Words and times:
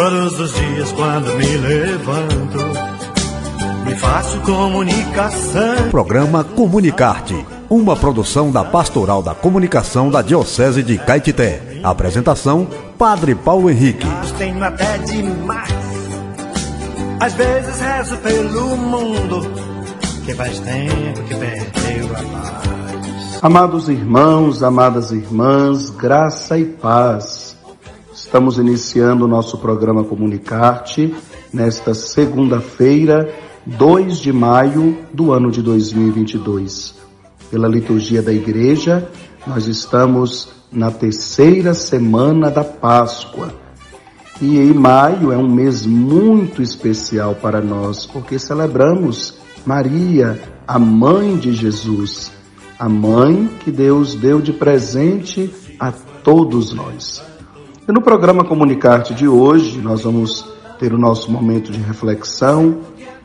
Todos 0.00 0.40
os 0.40 0.54
dias 0.54 0.92
quando 0.92 1.36
me 1.36 1.56
levanto, 1.58 2.58
me 3.84 3.94
faço 3.96 4.40
comunicação. 4.40 5.90
Programa 5.90 6.42
Comunicarte, 6.42 7.46
uma 7.68 7.94
produção 7.94 8.50
da 8.50 8.64
Pastoral 8.64 9.22
da 9.22 9.34
Comunicação 9.34 10.10
da 10.10 10.22
Diocese 10.22 10.82
de 10.82 10.96
Caetité. 10.96 11.82
Apresentação: 11.82 12.66
Padre 12.96 13.34
Paulo 13.34 13.68
Henrique. 13.68 14.06
Tenho 14.38 14.64
até 14.64 14.96
demais. 14.96 15.70
Às 17.20 17.34
vezes 17.34 17.78
rezo 17.78 18.16
pelo 18.16 18.76
mundo, 18.78 19.52
que 20.24 20.32
faz 20.32 20.60
tempo 20.60 21.22
que 21.24 21.34
perdeu 21.34 22.06
a 22.16 22.22
paz. 22.22 23.38
Amados 23.42 23.90
irmãos, 23.90 24.62
amadas 24.62 25.12
irmãs, 25.12 25.90
graça 25.90 26.58
e 26.58 26.64
paz. 26.64 27.49
Estamos 28.30 28.58
iniciando 28.58 29.24
o 29.24 29.28
nosso 29.28 29.58
programa 29.58 30.04
Comunicarte 30.04 31.12
nesta 31.52 31.94
segunda-feira, 31.94 33.28
2 33.66 34.18
de 34.18 34.32
maio 34.32 34.98
do 35.12 35.32
ano 35.32 35.50
de 35.50 35.60
2022. 35.60 36.94
Pela 37.50 37.66
liturgia 37.66 38.22
da 38.22 38.32
igreja, 38.32 39.10
nós 39.44 39.66
estamos 39.66 40.48
na 40.70 40.92
terceira 40.92 41.74
semana 41.74 42.52
da 42.52 42.62
Páscoa. 42.62 43.52
E 44.40 44.58
em 44.58 44.72
maio 44.74 45.32
é 45.32 45.36
um 45.36 45.50
mês 45.50 45.84
muito 45.84 46.62
especial 46.62 47.34
para 47.34 47.60
nós, 47.60 48.06
porque 48.06 48.38
celebramos 48.38 49.40
Maria, 49.66 50.40
a 50.68 50.78
mãe 50.78 51.36
de 51.36 51.52
Jesus, 51.52 52.30
a 52.78 52.88
mãe 52.88 53.50
que 53.64 53.72
Deus 53.72 54.14
deu 54.14 54.40
de 54.40 54.52
presente 54.52 55.52
a 55.80 55.90
todos 55.90 56.72
nós. 56.72 57.28
E 57.90 57.92
no 57.92 58.00
programa 58.00 58.44
Comunicarte 58.44 59.12
de 59.12 59.26
hoje, 59.26 59.80
nós 59.80 60.02
vamos 60.02 60.48
ter 60.78 60.92
o 60.92 60.96
nosso 60.96 61.28
momento 61.28 61.72
de 61.72 61.80
reflexão, 61.80 62.82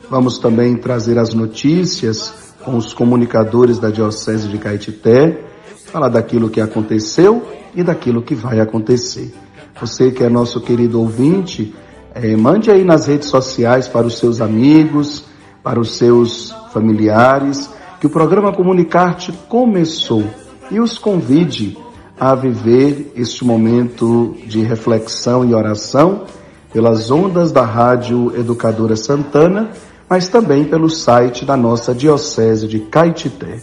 vamos 0.10 0.40
também 0.40 0.76
trazer 0.76 1.20
as 1.20 1.36
notícias 1.36 2.34
com 2.64 2.76
os 2.76 2.92
comunicadores 2.92 3.78
da 3.78 3.92
Diocese 3.92 4.48
de 4.48 4.58
Caetité, 4.58 5.40
falar 5.86 6.10
daquilo 6.10 6.50
que 6.50 6.60
aconteceu 6.60 7.48
e 7.76 7.84
daquilo 7.84 8.24
que 8.24 8.34
vai 8.34 8.60
acontecer. 8.60 9.32
Você 9.80 10.10
que 10.10 10.24
é 10.24 10.30
nosso 10.30 10.60
querido 10.60 11.00
ouvinte, 11.00 11.72
é, 12.16 12.36
mande 12.36 12.72
aí 12.72 12.84
nas 12.84 13.06
redes 13.06 13.30
sociais 13.30 13.88
para 13.88 14.08
os 14.08 14.18
seus 14.18 14.42
amigos, 14.42 15.26
para 15.62 15.80
os 15.80 15.96
seus 15.96 16.50
familiares, 16.74 17.70
que 18.00 18.08
o 18.08 18.10
programa 18.10 18.52
Comunicarte 18.52 19.32
começou 19.48 20.24
e 20.72 20.80
os 20.80 20.98
convide 20.98 21.78
a 22.20 22.34
viver 22.34 23.12
este 23.16 23.44
momento 23.44 24.36
de 24.46 24.62
reflexão 24.62 25.44
e 25.44 25.54
oração 25.54 26.24
pelas 26.72 27.12
ondas 27.12 27.52
da 27.52 27.64
Rádio 27.64 28.34
Educadora 28.38 28.96
Santana, 28.96 29.72
mas 30.10 30.28
também 30.28 30.64
pelo 30.66 30.90
site 30.90 31.46
da 31.46 31.56
nossa 31.56 31.94
Diocese 31.94 32.68
de 32.68 32.80
Caetité. 32.80 33.62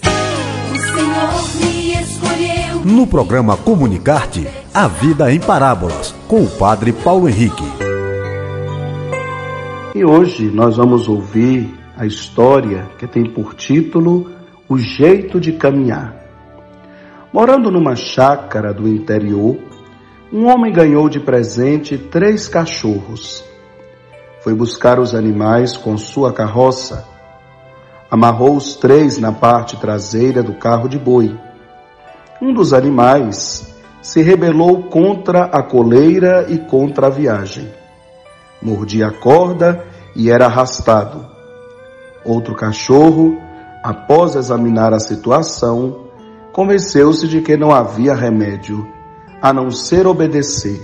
No 2.85 3.07
programa 3.07 3.57
Comunicarte, 3.57 4.47
a 4.75 4.89
vida 4.89 5.33
em 5.33 5.39
parábolas, 5.39 6.15
com 6.27 6.43
o 6.43 6.49
Padre 6.49 6.93
Paulo 6.93 7.29
Henrique. 7.29 7.65
E 9.95 10.05
hoje 10.05 10.47
nós 10.47 10.79
vamos 10.79 11.07
ouvir 11.09 11.73
a 11.97 12.07
história 12.07 12.89
que 12.99 13.07
tem 13.07 13.25
por 13.25 13.55
título 13.55 14.31
O 14.69 14.79
Jeito 14.79 15.39
de 15.39 15.53
Caminhar. 15.53 16.22
Morando 17.33 17.71
numa 17.71 17.97
chácara 17.97 18.75
do 18.75 18.87
interior, 18.87 19.57
um 20.31 20.47
homem 20.47 20.71
ganhou 20.71 21.09
de 21.09 21.19
presente 21.19 21.97
três 21.97 22.47
cachorros. 22.47 23.43
Foi 24.43 24.53
buscar 24.53 24.99
os 25.01 25.15
animais 25.15 25.75
com 25.75 25.97
sua 25.97 26.31
carroça. 26.31 27.09
Amarrou 28.11 28.55
os 28.55 28.75
três 28.75 29.17
na 29.17 29.33
parte 29.33 29.79
traseira 29.79 30.43
do 30.43 30.53
carro 30.53 30.91
de 30.91 30.99
boi. 30.99 31.35
Um 32.39 32.53
dos 32.53 32.75
animais 32.75 33.81
se 34.03 34.21
rebelou 34.21 34.83
contra 34.91 35.45
a 35.45 35.63
coleira 35.63 36.45
e 36.51 36.59
contra 36.59 37.07
a 37.07 37.11
viagem. 37.11 37.73
Mordia 38.61 39.07
a 39.07 39.11
corda 39.11 39.87
e 40.15 40.31
era 40.31 40.45
arrastado. 40.45 41.25
Outro 42.27 42.55
cachorro, 42.55 43.41
após 43.83 44.35
examinar 44.37 44.93
a 44.93 45.01
situação, 45.01 46.12
convenceu-se 46.53 47.27
de 47.27 47.41
que 47.41 47.57
não 47.57 47.73
havia 47.73 48.15
remédio 48.15 48.87
a 49.41 49.53
não 49.53 49.71
ser 49.71 50.07
obedecer. 50.07 50.81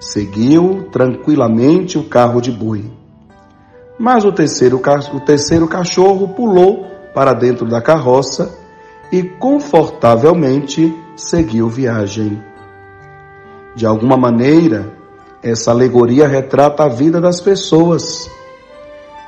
Seguiu 0.00 0.88
tranquilamente 0.90 1.98
o 1.98 2.04
carro 2.04 2.40
de 2.40 2.50
boi. 2.50 2.90
Mas 3.98 4.24
o 4.24 4.32
terceiro, 4.32 4.80
o 5.12 5.20
terceiro 5.20 5.68
cachorro 5.68 6.28
pulou 6.28 6.86
para 7.14 7.34
dentro 7.34 7.68
da 7.68 7.82
carroça 7.82 8.58
e 9.12 9.22
confortavelmente 9.22 10.94
seguiu 11.14 11.68
viagem. 11.68 12.42
De 13.76 13.84
alguma 13.84 14.16
maneira, 14.16 14.92
essa 15.42 15.70
alegoria 15.70 16.26
retrata 16.26 16.84
a 16.84 16.88
vida 16.88 17.20
das 17.20 17.40
pessoas. 17.40 18.30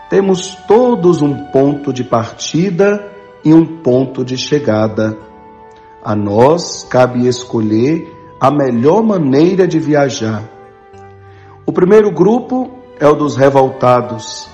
Temos 0.09 0.55
todos 0.67 1.23
um 1.23 1.35
ponto 1.51 1.93
de 1.93 2.05
partida 2.05 3.13
e 3.45 3.53
um 3.53 3.79
ponto 3.83 4.25
de 4.25 4.37
chegada. 4.37 5.17
A 6.05 6.17
nós 6.17 6.87
cabe 6.89 7.27
escolher 7.27 8.13
a 8.41 8.51
melhor 8.51 9.03
maneira 9.03 9.67
de 9.67 9.79
viajar. 9.79 10.43
O 11.65 11.73
primeiro 11.73 12.11
grupo 12.11 12.71
é 12.99 13.07
o 13.07 13.15
dos 13.15 13.37
revoltados. 13.37 14.49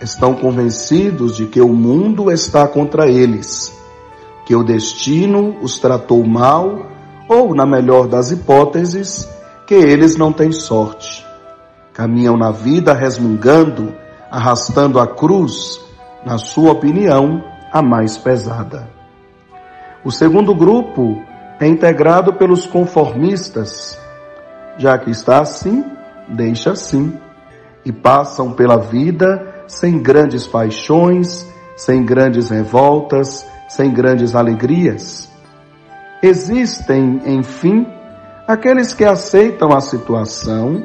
Estão 0.00 0.34
convencidos 0.34 1.36
de 1.36 1.46
que 1.46 1.60
o 1.60 1.68
mundo 1.68 2.30
está 2.30 2.66
contra 2.66 3.08
eles 3.08 3.72
que 4.44 4.56
o 4.56 4.62
destino 4.62 5.56
os 5.62 5.78
tratou 5.78 6.24
mal, 6.24 6.86
ou, 7.28 7.54
na 7.54 7.64
melhor 7.64 8.08
das 8.08 8.30
hipóteses, 8.30 9.28
que 9.66 9.74
eles 9.74 10.16
não 10.16 10.32
têm 10.32 10.52
sorte. 10.52 11.24
Caminham 11.92 12.36
na 12.36 12.50
vida 12.50 12.92
resmungando, 12.92 13.94
arrastando 14.30 14.98
a 14.98 15.06
cruz, 15.06 15.80
na 16.26 16.38
sua 16.38 16.72
opinião, 16.72 17.42
a 17.72 17.80
mais 17.80 18.16
pesada. 18.16 18.88
O 20.04 20.10
segundo 20.10 20.54
grupo 20.54 21.22
é 21.60 21.66
integrado 21.66 22.32
pelos 22.32 22.66
conformistas. 22.66 23.98
Já 24.76 24.98
que 24.98 25.10
está 25.10 25.40
assim, 25.40 25.84
deixa 26.28 26.72
assim. 26.72 27.16
E 27.84 27.92
passam 27.92 28.52
pela 28.52 28.76
vida 28.76 29.64
sem 29.68 30.02
grandes 30.02 30.46
paixões, 30.46 31.46
sem 31.76 32.04
grandes 32.04 32.50
revoltas, 32.50 33.46
sem 33.68 33.92
grandes 33.92 34.34
alegrias. 34.34 35.30
Existem, 36.22 37.20
enfim, 37.24 37.86
aqueles 38.46 38.92
que 38.92 39.04
aceitam 39.04 39.72
a 39.72 39.80
situação 39.80 40.82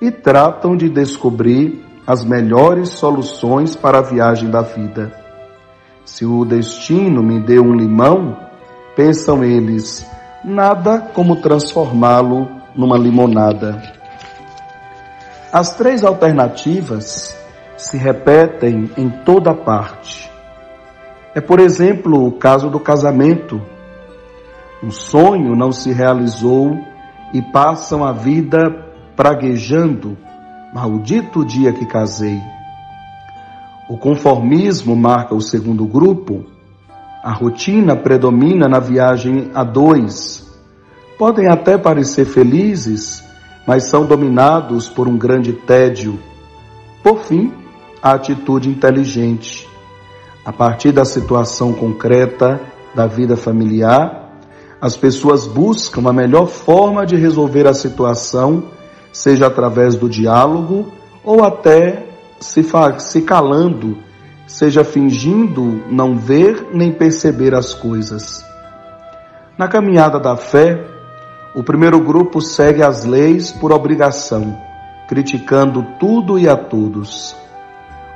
e 0.00 0.10
tratam 0.10 0.76
de 0.76 0.88
descobrir 0.88 1.84
as 2.06 2.24
melhores 2.24 2.90
soluções 2.90 3.74
para 3.74 3.98
a 3.98 4.02
viagem 4.02 4.50
da 4.50 4.62
vida. 4.62 5.12
Se 6.04 6.24
o 6.24 6.44
destino 6.44 7.22
me 7.22 7.40
deu 7.40 7.64
um 7.64 7.74
limão, 7.74 8.45
pensam 8.96 9.44
eles, 9.44 10.10
nada 10.42 10.98
como 11.12 11.36
transformá-lo 11.36 12.48
numa 12.74 12.96
limonada. 12.96 13.82
As 15.52 15.76
três 15.76 16.02
alternativas 16.02 17.36
se 17.76 17.96
repetem 17.98 18.90
em 18.96 19.10
toda 19.10 19.54
parte. 19.54 20.30
É, 21.34 21.40
por 21.40 21.60
exemplo, 21.60 22.26
o 22.26 22.32
caso 22.32 22.70
do 22.70 22.80
casamento. 22.80 23.60
Um 24.82 24.90
sonho 24.90 25.54
não 25.54 25.70
se 25.70 25.92
realizou 25.92 26.78
e 27.32 27.42
passam 27.42 28.04
a 28.04 28.12
vida 28.12 28.70
praguejando. 29.14 30.16
Maldito 30.72 31.44
dia 31.44 31.72
que 31.72 31.86
casei. 31.86 32.40
O 33.88 33.96
conformismo 33.96 34.96
marca 34.96 35.34
o 35.34 35.40
segundo 35.40 35.86
grupo. 35.86 36.55
A 37.26 37.32
rotina 37.32 37.96
predomina 37.96 38.68
na 38.68 38.78
viagem 38.78 39.50
a 39.52 39.64
dois. 39.64 40.46
Podem 41.18 41.48
até 41.48 41.76
parecer 41.76 42.24
felizes, 42.24 43.20
mas 43.66 43.82
são 43.90 44.06
dominados 44.06 44.88
por 44.88 45.08
um 45.08 45.18
grande 45.18 45.52
tédio. 45.52 46.20
Por 47.02 47.24
fim, 47.24 47.52
a 48.00 48.12
atitude 48.12 48.68
inteligente 48.68 49.68
a 50.44 50.52
partir 50.52 50.92
da 50.92 51.04
situação 51.04 51.72
concreta 51.72 52.60
da 52.94 53.08
vida 53.08 53.36
familiar, 53.36 54.30
as 54.80 54.96
pessoas 54.96 55.48
buscam 55.48 56.08
a 56.08 56.12
melhor 56.12 56.46
forma 56.46 57.04
de 57.04 57.16
resolver 57.16 57.66
a 57.66 57.74
situação, 57.74 58.62
seja 59.12 59.48
através 59.48 59.96
do 59.96 60.08
diálogo 60.08 60.92
ou 61.24 61.42
até 61.42 62.06
se, 62.38 62.64
se 63.00 63.22
calando, 63.22 63.98
seja 64.46 64.84
fingindo 64.84 65.82
não 65.90 66.16
ver 66.16 66.68
nem 66.72 66.92
perceber 66.92 67.54
as 67.54 67.74
coisas. 67.74 68.44
Na 69.58 69.66
caminhada 69.68 70.20
da 70.20 70.36
fé, 70.36 70.84
o 71.54 71.62
primeiro 71.62 71.98
grupo 72.00 72.40
segue 72.40 72.82
as 72.82 73.04
leis 73.04 73.50
por 73.50 73.72
obrigação, 73.72 74.56
criticando 75.08 75.84
tudo 75.98 76.38
e 76.38 76.48
a 76.48 76.56
todos. 76.56 77.34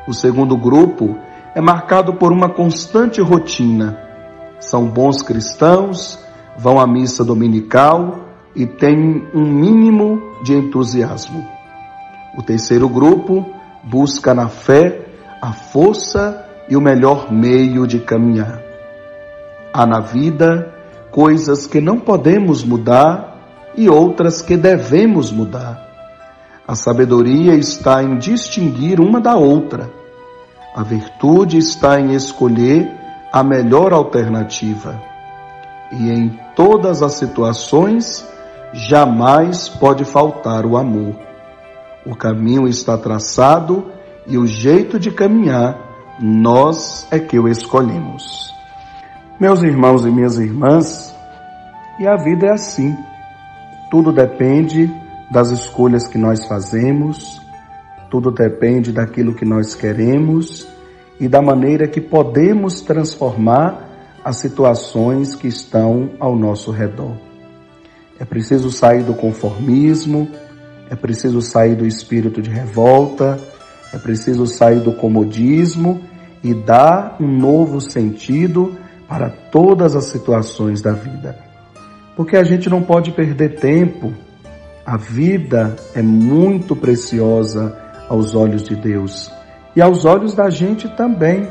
O 0.06 0.12
segundo 0.12 0.56
grupo 0.56 1.16
é 1.54 1.60
marcado 1.60 2.14
por 2.14 2.32
uma 2.32 2.48
constante 2.48 3.20
rotina. 3.20 3.98
São 4.60 4.86
bons 4.86 5.22
cristãos, 5.22 6.18
vão 6.58 6.78
à 6.78 6.86
missa 6.86 7.24
dominical 7.24 8.20
e 8.54 8.66
têm 8.66 9.26
um 9.34 9.44
mínimo 9.44 10.20
de 10.44 10.54
entusiasmo. 10.54 11.46
O 12.36 12.42
terceiro 12.42 12.88
grupo 12.88 13.46
busca 13.82 14.34
na 14.34 14.48
fé 14.48 14.99
a 15.40 15.52
força 15.52 16.46
e 16.68 16.76
o 16.76 16.80
melhor 16.80 17.32
meio 17.32 17.86
de 17.86 17.98
caminhar. 17.98 18.60
Há 19.72 19.86
na 19.86 20.00
vida 20.00 20.74
coisas 21.10 21.66
que 21.66 21.80
não 21.80 21.98
podemos 21.98 22.62
mudar 22.62 23.38
e 23.74 23.88
outras 23.88 24.42
que 24.42 24.56
devemos 24.56 25.32
mudar. 25.32 25.88
A 26.66 26.74
sabedoria 26.74 27.54
está 27.54 28.02
em 28.02 28.18
distinguir 28.18 29.00
uma 29.00 29.20
da 29.20 29.34
outra. 29.34 29.90
A 30.74 30.82
virtude 30.82 31.58
está 31.58 31.98
em 31.98 32.14
escolher 32.14 32.88
a 33.32 33.42
melhor 33.42 33.92
alternativa. 33.92 35.00
E 35.90 36.10
em 36.10 36.38
todas 36.54 37.02
as 37.02 37.14
situações, 37.14 38.24
jamais 38.72 39.68
pode 39.68 40.04
faltar 40.04 40.64
o 40.64 40.76
amor. 40.76 41.16
O 42.06 42.14
caminho 42.14 42.68
está 42.68 42.96
traçado 42.96 43.90
e 44.30 44.38
o 44.38 44.46
jeito 44.46 44.98
de 44.98 45.10
caminhar, 45.10 45.76
nós 46.20 47.06
é 47.10 47.18
que 47.18 47.38
o 47.38 47.48
escolhemos. 47.48 48.54
Meus 49.40 49.62
irmãos 49.62 50.06
e 50.06 50.10
minhas 50.10 50.38
irmãs, 50.38 51.12
e 51.98 52.06
a 52.06 52.16
vida 52.16 52.46
é 52.46 52.52
assim. 52.52 52.96
Tudo 53.90 54.12
depende 54.12 54.88
das 55.30 55.50
escolhas 55.50 56.06
que 56.06 56.16
nós 56.16 56.46
fazemos, 56.46 57.40
tudo 58.08 58.30
depende 58.30 58.92
daquilo 58.92 59.34
que 59.34 59.44
nós 59.44 59.74
queremos 59.74 60.66
e 61.18 61.26
da 61.26 61.42
maneira 61.42 61.88
que 61.88 62.00
podemos 62.00 62.80
transformar 62.80 63.88
as 64.24 64.36
situações 64.36 65.34
que 65.34 65.48
estão 65.48 66.10
ao 66.20 66.36
nosso 66.36 66.70
redor. 66.70 67.16
É 68.18 68.24
preciso 68.24 68.70
sair 68.70 69.02
do 69.02 69.14
conformismo, 69.14 70.28
é 70.88 70.94
preciso 70.94 71.40
sair 71.40 71.74
do 71.74 71.86
espírito 71.86 72.40
de 72.40 72.50
revolta, 72.50 73.40
é 73.92 73.98
preciso 73.98 74.46
sair 74.46 74.80
do 74.80 74.92
comodismo 74.92 76.00
e 76.42 76.54
dar 76.54 77.16
um 77.20 77.26
novo 77.26 77.80
sentido 77.80 78.76
para 79.08 79.28
todas 79.28 79.96
as 79.96 80.04
situações 80.04 80.80
da 80.80 80.92
vida. 80.92 81.36
Porque 82.16 82.36
a 82.36 82.44
gente 82.44 82.68
não 82.68 82.82
pode 82.82 83.12
perder 83.12 83.56
tempo. 83.56 84.12
A 84.86 84.96
vida 84.96 85.76
é 85.94 86.02
muito 86.02 86.76
preciosa 86.76 87.76
aos 88.08 88.34
olhos 88.34 88.62
de 88.62 88.76
Deus 88.76 89.30
e 89.74 89.82
aos 89.82 90.04
olhos 90.04 90.34
da 90.34 90.50
gente 90.50 90.88
também. 90.96 91.48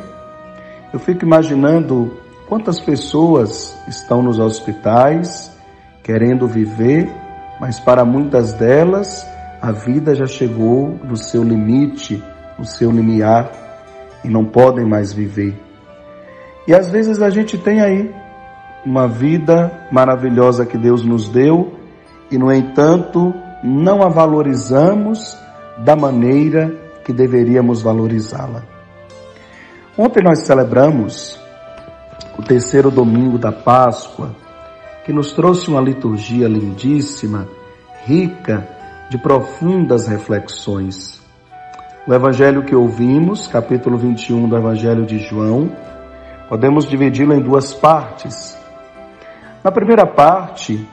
Eu 0.92 1.00
fico 1.00 1.24
imaginando 1.24 2.18
quantas 2.48 2.80
pessoas 2.80 3.78
estão 3.88 4.22
nos 4.22 4.40
hospitais 4.40 5.52
querendo 6.04 6.48
viver, 6.48 7.10
mas 7.60 7.80
para 7.80 8.04
muitas 8.04 8.54
delas 8.54 9.26
a 9.62 9.72
vida 9.72 10.16
já 10.16 10.26
chegou 10.26 10.98
no 11.04 11.16
seu 11.16 11.44
limite, 11.44 12.24
no 12.60 12.66
seu 12.66 12.92
limiar 12.92 13.52
e 14.24 14.30
não 14.30 14.46
podem 14.46 14.86
mais 14.86 15.14
viver. 15.14 15.58
E 16.68 16.74
às 16.76 16.92
vezes 16.92 17.22
a 17.22 17.30
gente 17.30 17.58
tem 17.58 17.82
aí 17.82 18.14
uma 18.86 19.08
vida 19.08 19.88
maravilhosa 19.92 20.66
que 20.66 20.78
Deus 20.78 21.04
nos 21.04 21.30
deu 21.30 21.74
e, 22.30 22.38
no 22.38 22.52
entanto, 22.54 23.34
não 23.64 24.04
a 24.04 24.10
valorizamos 24.10 25.38
da 25.80 25.96
maneira 25.96 26.76
que 27.04 27.12
deveríamos 27.12 27.82
valorizá-la. 27.82 28.64
Ontem 29.98 30.24
nós 30.24 30.40
celebramos 30.40 31.40
o 32.38 32.42
terceiro 32.42 32.92
domingo 32.92 33.38
da 33.38 33.52
Páscoa, 33.52 34.36
que 35.06 35.12
nos 35.12 35.34
trouxe 35.34 35.70
uma 35.70 35.82
liturgia 35.82 36.48
lindíssima, 36.48 37.48
rica 38.06 38.68
de 39.10 39.18
profundas 39.18 40.08
reflexões. 40.08 41.19
O 42.08 42.14
evangelho 42.14 42.64
que 42.64 42.74
ouvimos, 42.74 43.48
capítulo 43.48 43.98
21 43.98 44.48
do 44.48 44.58
Evangelho 44.58 45.06
de 45.06 45.20
João, 45.20 45.70
podemos 46.48 46.86
dividi-lo 46.88 47.34
em 47.34 47.42
duas 47.42 47.74
partes. 47.74 48.58
Na 49.64 49.72
primeira 49.72 50.08
parte, 50.08 50.88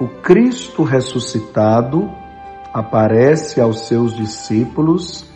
o 0.00 0.08
Cristo 0.08 0.82
ressuscitado 0.82 2.10
aparece 2.72 3.60
aos 3.60 3.86
seus 3.86 4.16
discípulos 4.16 5.30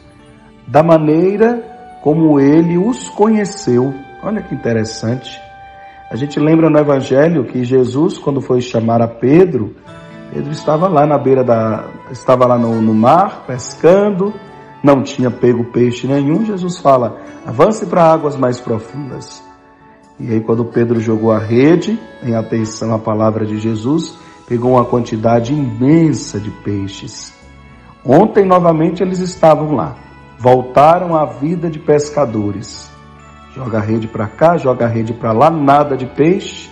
da 0.66 0.82
maneira 0.82 1.62
como 2.02 2.40
ele 2.40 2.76
os 2.78 3.08
conheceu. 3.10 3.94
Olha 4.22 4.42
que 4.42 4.54
interessante. 4.54 5.40
A 6.10 6.16
gente 6.16 6.40
lembra 6.40 6.68
no 6.68 6.78
Evangelho 6.78 7.44
que 7.44 7.62
Jesus, 7.62 8.18
quando 8.18 8.40
foi 8.40 8.60
chamar 8.60 9.00
a 9.02 9.06
Pedro, 9.06 9.76
Pedro 10.32 10.50
estava 10.50 10.88
lá 10.88 11.06
na 11.06 11.18
beira 11.18 11.44
da. 11.44 11.84
estava 12.10 12.46
lá 12.46 12.58
no, 12.58 12.80
no 12.80 12.94
mar, 12.94 13.44
pescando, 13.46 14.32
não 14.82 15.02
tinha 15.02 15.30
pego 15.30 15.64
peixe 15.64 16.06
nenhum. 16.06 16.44
Jesus 16.44 16.78
fala: 16.78 17.20
avance 17.46 17.86
para 17.86 18.04
águas 18.04 18.36
mais 18.36 18.60
profundas. 18.60 19.42
E 20.18 20.32
aí, 20.32 20.40
quando 20.40 20.64
Pedro 20.64 21.00
jogou 21.00 21.32
a 21.32 21.38
rede, 21.38 21.98
em 22.22 22.34
atenção 22.34 22.94
à 22.94 22.98
palavra 22.98 23.46
de 23.46 23.58
Jesus, 23.58 24.18
pegou 24.46 24.72
uma 24.72 24.84
quantidade 24.84 25.54
imensa 25.54 26.38
de 26.38 26.50
peixes. 26.50 27.32
Ontem, 28.04 28.44
novamente, 28.44 29.02
eles 29.02 29.18
estavam 29.20 29.72
lá. 29.74 29.96
Voltaram 30.38 31.16
à 31.16 31.24
vida 31.24 31.70
de 31.70 31.78
pescadores. 31.78 32.90
Joga 33.54 33.78
a 33.78 33.80
rede 33.80 34.06
para 34.06 34.26
cá, 34.26 34.56
joga 34.56 34.84
a 34.84 34.88
rede 34.88 35.12
para 35.12 35.32
lá, 35.32 35.50
nada 35.50 35.96
de 35.96 36.06
peixe. 36.06 36.70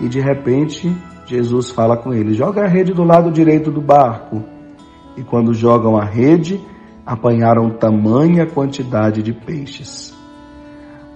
E 0.00 0.08
de 0.08 0.20
repente, 0.20 0.94
Jesus 1.26 1.70
fala 1.70 1.96
com 1.96 2.12
ele: 2.12 2.32
joga 2.32 2.64
a 2.64 2.66
rede 2.66 2.92
do 2.92 3.04
lado 3.04 3.30
direito 3.30 3.70
do 3.70 3.80
barco. 3.80 4.42
E 5.16 5.22
quando 5.22 5.52
jogam 5.52 5.96
a 5.96 6.04
rede, 6.04 6.60
apanharam 7.10 7.70
tamanha 7.70 8.46
quantidade 8.46 9.20
de 9.20 9.32
peixes. 9.32 10.14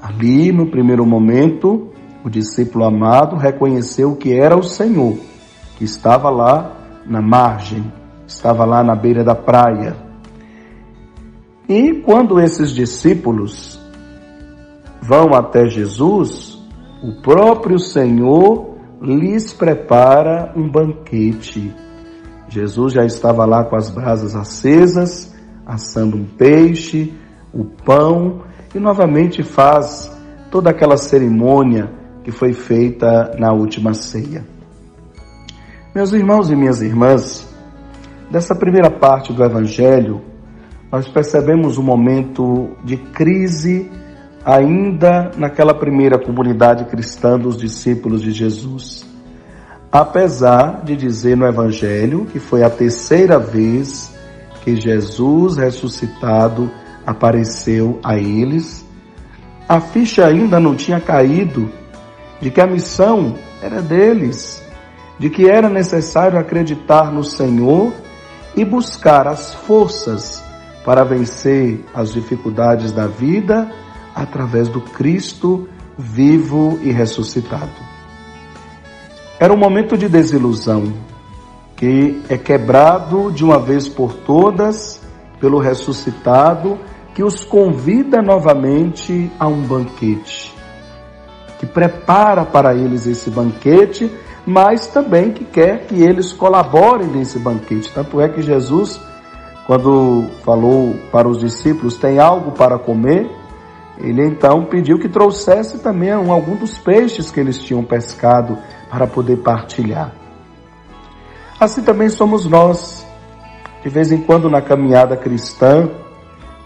Ali, 0.03 0.51
no 0.51 0.67
primeiro 0.67 1.07
momento, 1.07 1.93
o 2.25 2.29
discípulo 2.29 2.85
amado 2.85 3.37
reconheceu 3.37 4.17
que 4.17 4.33
era 4.33 4.57
o 4.57 4.63
Senhor, 4.65 5.17
que 5.79 5.85
estava 5.85 6.29
lá 6.31 6.73
na 7.07 7.23
margem, 7.23 7.93
estava 8.27 8.65
lá 8.65 8.83
na 8.83 8.97
beira 8.97 9.23
da 9.23 9.37
praia. 9.37 9.97
E 11.69 12.03
quando 12.05 12.41
esses 12.41 12.73
discípulos 12.73 13.81
vão 15.01 15.33
até 15.33 15.67
Jesus, 15.67 16.61
o 17.05 17.23
próprio 17.23 17.79
Senhor 17.79 18.75
lhes 19.01 19.53
prepara 19.53 20.53
um 20.57 20.69
banquete. 20.69 21.73
Jesus 22.49 22.95
já 22.95 23.05
estava 23.05 23.45
lá 23.45 23.63
com 23.63 23.77
as 23.77 23.91
brasas 23.91 24.35
acesas, 24.35 25.34
assando 25.67 26.17
um 26.17 26.25
peixe, 26.25 27.13
o 27.53 27.65
pão, 27.65 28.43
e 28.75 28.79
novamente 28.79 29.43
faz 29.43 30.11
toda 30.51 30.71
aquela 30.71 30.97
cerimônia 30.97 31.91
que 32.23 32.31
foi 32.31 32.53
feita 32.53 33.35
na 33.39 33.53
última 33.53 33.95
ceia. 33.95 34.45
Meus 35.95 36.13
irmãos 36.13 36.51
e 36.51 36.57
minhas 36.57 36.83
irmãs, 36.83 37.47
dessa 38.31 38.55
primeira 38.55 38.91
parte 38.91 39.33
do 39.33 39.45
Evangelho, 39.45 40.23
nós 40.91 41.09
percebemos 41.09 41.77
um 41.77 41.83
momento 41.83 42.71
de 42.85 42.97
crise 42.97 43.91
ainda 44.45 45.33
naquela 45.37 45.75
primeira 45.75 46.19
comunidade 46.19 46.85
cristã 46.85 47.39
dos 47.39 47.57
discípulos 47.57 48.23
de 48.23 48.31
Jesus. 48.31 49.05
Apesar 49.91 50.83
de 50.85 50.95
dizer 50.97 51.37
no 51.37 51.47
Evangelho 51.47 52.27
que 52.27 52.39
foi 52.39 52.63
a 52.63 52.71
terceira 52.71 53.39
vez 53.39 54.14
que 54.65 54.75
Jesus 54.75 55.59
ressuscitado 55.59 56.71
apareceu 57.07 58.01
a 58.03 58.17
eles, 58.17 58.85
a 59.69 59.79
ficha 59.79 60.27
ainda 60.27 60.59
não 60.59 60.75
tinha 60.75 60.99
caído 60.99 61.71
de 62.41 62.51
que 62.51 62.61
a 62.61 62.67
missão 62.67 63.35
era 63.63 63.83
deles, 63.83 64.63
de 65.19 65.29
que 65.29 65.49
era 65.49 65.69
necessário 65.69 66.39
acreditar 66.39 67.13
no 67.13 67.23
Senhor 67.23 67.93
e 68.57 68.65
buscar 68.65 69.29
as 69.29 69.53
forças 69.53 70.43
para 70.83 71.05
vencer 71.05 71.85
as 71.95 72.13
dificuldades 72.13 72.91
da 72.91 73.07
vida 73.07 73.71
através 74.15 74.69
do 74.69 74.81
Cristo 74.81 75.69
vivo 75.97 76.79
e 76.83 76.91
ressuscitado. 76.91 77.71
Era 79.39 79.53
um 79.53 79.57
momento 79.57 79.97
de 79.97 80.09
desilusão 80.09 80.93
que 81.77 82.23
é 82.29 82.37
quebrado 82.37 83.33
de 83.33 83.45
uma 83.45 83.59
vez 83.59 83.89
por 83.89 84.15
todas 84.15 85.01
pelo 85.41 85.59
ressuscitado 85.59 86.79
que 87.15 87.23
os 87.23 87.45
convida 87.45 88.21
novamente 88.21 89.31
a 89.39 89.47
um 89.47 89.63
banquete, 89.63 90.53
que 91.59 91.67
prepara 91.67 92.45
para 92.45 92.75
eles 92.75 93.07
esse 93.07 93.31
banquete, 93.31 94.11
mas 94.45 94.89
também 94.89 95.31
que 95.31 95.45
quer 95.45 95.87
que 95.87 96.03
eles 96.03 96.33
colaborem 96.33 97.07
nesse 97.07 97.39
banquete. 97.39 97.93
Tanto 97.93 98.21
é 98.21 98.29
que 98.29 98.43
Jesus 98.43 99.01
quando 99.67 100.25
falou 100.45 100.95
para 101.11 101.29
os 101.29 101.39
discípulos: 101.39 101.97
Tem 101.97 102.19
algo 102.19 102.53
para 102.53 102.79
comer? 102.79 103.31
Ele 103.99 104.27
então 104.27 104.65
pediu 104.65 104.99
que 104.99 105.09
trouxesse 105.09 105.79
também 105.79 106.11
algum 106.11 106.57
dos 106.57 106.77
peixes 106.77 107.31
que 107.31 107.39
eles 107.39 107.63
tinham 107.63 107.85
pescado 107.85 108.59
para 108.91 109.07
poder 109.07 109.37
partilhar. 109.37 110.24
Assim 111.59 111.83
também 111.83 112.09
somos 112.09 112.47
nós. 112.47 113.07
De 113.83 113.89
vez 113.89 114.11
em 114.11 114.21
quando 114.21 114.49
na 114.49 114.63
caminhada 114.63 115.17
cristã, 115.17 115.91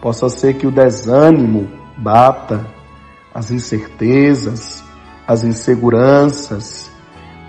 possa 0.01 0.29
ser 0.29 0.55
que 0.55 0.67
o 0.67 0.71
desânimo 0.71 1.69
bata, 1.97 2.67
as 3.35 3.51
incertezas, 3.51 4.83
as 5.27 5.45
inseguranças, 5.45 6.91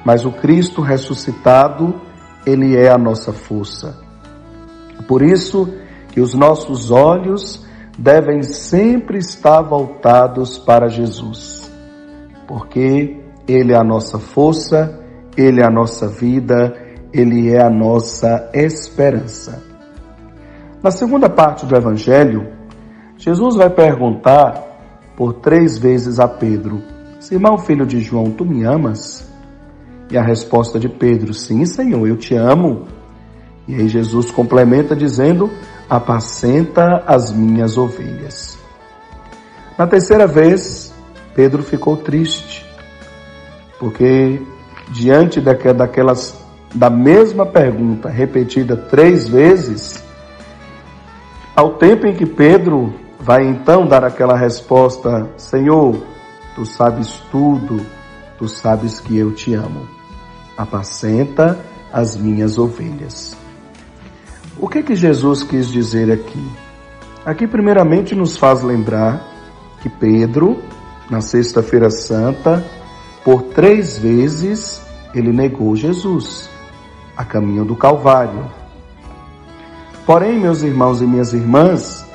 mas 0.04 0.26
o 0.26 0.32
Cristo 0.32 0.82
ressuscitado, 0.82 1.94
ele 2.46 2.76
é 2.76 2.90
a 2.90 2.98
nossa 2.98 3.32
força. 3.32 3.98
Por 5.08 5.22
isso 5.22 5.72
que 6.12 6.20
os 6.20 6.34
nossos 6.34 6.92
olhos 6.92 7.66
devem 7.98 8.42
sempre 8.44 9.18
estar 9.18 9.62
voltados 9.62 10.58
para 10.58 10.88
Jesus, 10.88 11.70
porque 12.48 13.18
Ele 13.48 13.74
é 13.74 13.76
a 13.76 13.84
nossa 13.84 14.18
força, 14.18 15.00
Ele 15.36 15.62
é 15.62 15.66
a 15.66 15.70
nossa 15.70 16.08
vida, 16.08 16.76
Ele 17.12 17.54
é 17.54 17.62
a 17.62 17.70
nossa 17.70 18.50
esperança. 18.54 19.64
Na 20.82 20.92
segunda 20.92 21.30
parte 21.30 21.66
do 21.66 21.76
Evangelho, 21.76 22.48
Jesus 23.18 23.56
vai 23.56 23.70
perguntar 23.70 24.64
por 25.18 25.34
três 25.34 25.78
vezes 25.78 26.20
a 26.20 26.28
Pedro: 26.28 26.82
Simão, 27.20 27.58
filho 27.58 27.86
de 27.86 28.00
João, 28.00 28.32
tu 28.32 28.46
me 28.46 28.64
amas? 28.64 29.28
E 30.10 30.18
a 30.18 30.22
resposta 30.22 30.80
de 30.80 30.88
Pedro: 30.88 31.34
Sim, 31.34 31.66
Senhor, 31.66 32.08
eu 32.08 32.16
te 32.16 32.36
amo. 32.36 32.88
E 33.68 33.76
aí 33.76 33.90
Jesus 33.90 34.32
complementa 34.32 34.96
dizendo: 34.96 35.50
apacenta 35.90 37.04
as 37.06 37.32
minhas 37.32 37.78
ovelhas. 37.78 38.58
Na 39.78 39.86
terceira 39.86 40.26
vez, 40.26 40.94
Pedro 41.36 41.62
ficou 41.62 41.98
triste, 41.98 42.66
porque 43.80 44.42
diante 44.92 45.42
daquelas 45.42 46.39
da 46.74 46.90
mesma 46.90 47.46
pergunta 47.46 48.10
repetida 48.10 48.76
três 48.76 49.28
vezes, 49.28 50.04
ao 51.56 51.76
tempo 51.76 52.08
em 52.08 52.14
que 52.14 52.26
Pedro 52.26 52.94
vai 53.20 53.46
então 53.46 53.86
dar 53.86 54.04
aquela 54.04 54.38
resposta: 54.38 55.28
Senhor, 55.38 56.04
tu 56.56 56.66
sabes 56.66 57.22
tudo, 57.32 57.86
tu 58.38 58.48
sabes 58.48 59.00
que 59.00 59.18
eu 59.18 59.34
te 59.34 59.54
amo. 59.54 59.88
Apacenta 60.58 61.60
as 61.92 62.16
minhas 62.16 62.58
ovelhas. 62.58 63.36
O 64.60 64.68
que 64.68 64.84
que 64.84 64.96
Jesus 64.96 65.42
quis 65.44 65.68
dizer 65.68 66.12
aqui? 66.12 66.46
Aqui 67.26 67.48
primeiramente 67.48 68.14
nos 68.14 68.38
faz 68.38 68.62
lembrar 68.62 69.26
que 69.82 69.90
Pedro, 69.90 70.62
na 71.10 71.22
sexta-feira 71.22 71.90
santa, 71.90 72.64
por 73.24 73.44
três 73.44 73.98
vezes 73.98 74.82
ele 75.14 75.32
negou 75.32 75.76
Jesus, 75.76 76.50
a 77.20 77.26
caminho 77.26 77.66
do 77.66 77.76
Calvário. 77.76 78.50
Porém, 80.06 80.40
meus 80.40 80.64
irmãos 80.64 81.02
e 81.02 81.06
minhas 81.06 81.34
irmãs, 81.34 82.08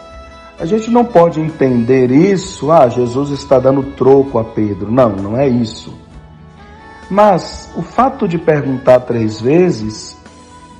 a 0.58 0.64
gente 0.64 0.90
não 0.90 1.04
pode 1.04 1.38
entender 1.38 2.10
isso, 2.10 2.72
ah, 2.72 2.88
Jesus 2.88 3.28
está 3.28 3.58
dando 3.58 3.82
troco 3.82 4.38
a 4.38 4.44
Pedro. 4.44 4.90
Não, 4.90 5.10
não 5.10 5.36
é 5.36 5.46
isso. 5.46 5.92
Mas 7.10 7.70
o 7.76 7.82
fato 7.82 8.26
de 8.26 8.38
perguntar 8.38 9.00
três 9.00 9.42
vezes 9.42 10.16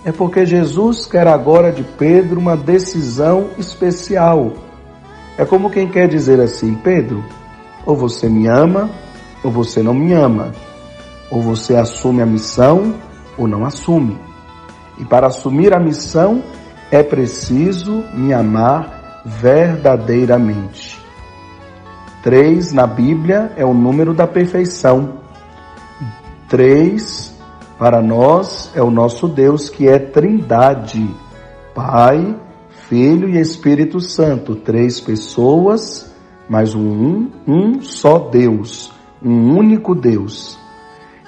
é 0.07 0.11
porque 0.11 0.47
Jesus 0.47 1.05
quer 1.05 1.29
agora 1.29 1.71
de 1.71 1.83
Pedro 1.83 2.41
uma 2.41 2.57
decisão 2.57 3.51
especial. 3.59 4.55
É 5.37 5.45
como 5.45 5.69
quem 5.69 5.87
quer 5.87 6.09
dizer 6.09 6.41
assim: 6.41 6.75
Pedro, 6.77 7.23
ou 7.85 7.95
você 7.95 8.27
me 8.27 8.47
ama, 8.47 8.89
ou 9.43 9.51
você 9.51 9.83
não 9.83 9.93
me 9.93 10.15
ama. 10.15 10.51
Ou 11.31 11.43
você 11.43 11.77
assume 11.77 12.23
a 12.23 12.27
missão, 12.27 12.95
ou 13.37 13.47
não 13.47 13.65
assume. 13.65 14.19
E 14.99 15.05
para 15.05 15.27
assumir 15.27 15.75
a 15.75 15.81
missão, 15.81 16.43
é 16.91 17.03
preciso 17.03 18.05
me 18.15 18.33
amar 18.33 19.23
verdadeiramente. 19.25 21.01
Três 22.23 22.73
na 22.73 22.87
Bíblia 22.87 23.53
é 23.57 23.65
o 23.65 23.75
número 23.75 24.15
da 24.15 24.27
perfeição. 24.27 25.19
Três 26.49 27.35
para 27.79 28.01
nós 28.01 28.71
é 28.75 28.83
o 28.83 28.91
nosso 28.91 29.27
Deus 29.27 29.69
que 29.69 29.89
é 29.89 29.99
Trindade, 29.99 31.07
Pai, 31.75 32.37
Filho 32.89 33.29
e 33.29 33.41
Espírito 33.41 34.01
Santo, 34.01 34.55
três 34.55 35.01
pessoas, 35.01 36.15
mas 36.49 36.75
um, 36.75 37.29
um 37.47 37.81
só 37.81 38.19
Deus, 38.19 38.93
um 39.23 39.57
único 39.57 39.95
Deus. 39.95 40.59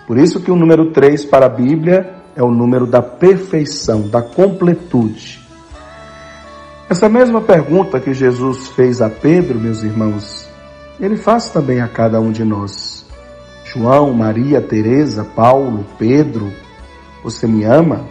Por 0.07 0.19
isso 0.19 0.41
que 0.41 0.51
o 0.51 0.57
número 0.57 0.93
três 0.93 1.25
para 1.25 1.47
a 1.47 1.49
Bíblia 1.49 2.15
é 2.37 2.43
o 2.43 2.51
número 2.51 2.87
da 2.87 3.03
perfeição, 3.03 4.09
da 4.09 4.23
completude. 4.23 5.41
Essa 6.89 7.09
mesma 7.09 7.41
pergunta 7.41 7.99
que 7.99 8.15
Jesus 8.15 8.69
fez 8.69 9.03
a 9.03 9.11
Pedro, 9.11 9.59
meus 9.59 9.83
irmãos, 9.83 10.49
ele 11.01 11.17
faz 11.17 11.49
também 11.49 11.81
a 11.81 11.89
cada 11.89 12.21
um 12.21 12.31
de 12.31 12.45
nós. 12.45 13.05
João, 13.65 14.13
Maria, 14.13 14.61
Teresa, 14.61 15.25
Paulo, 15.25 15.85
Pedro, 15.99 16.53
você 17.25 17.47
me 17.47 17.65
ama? 17.65 18.05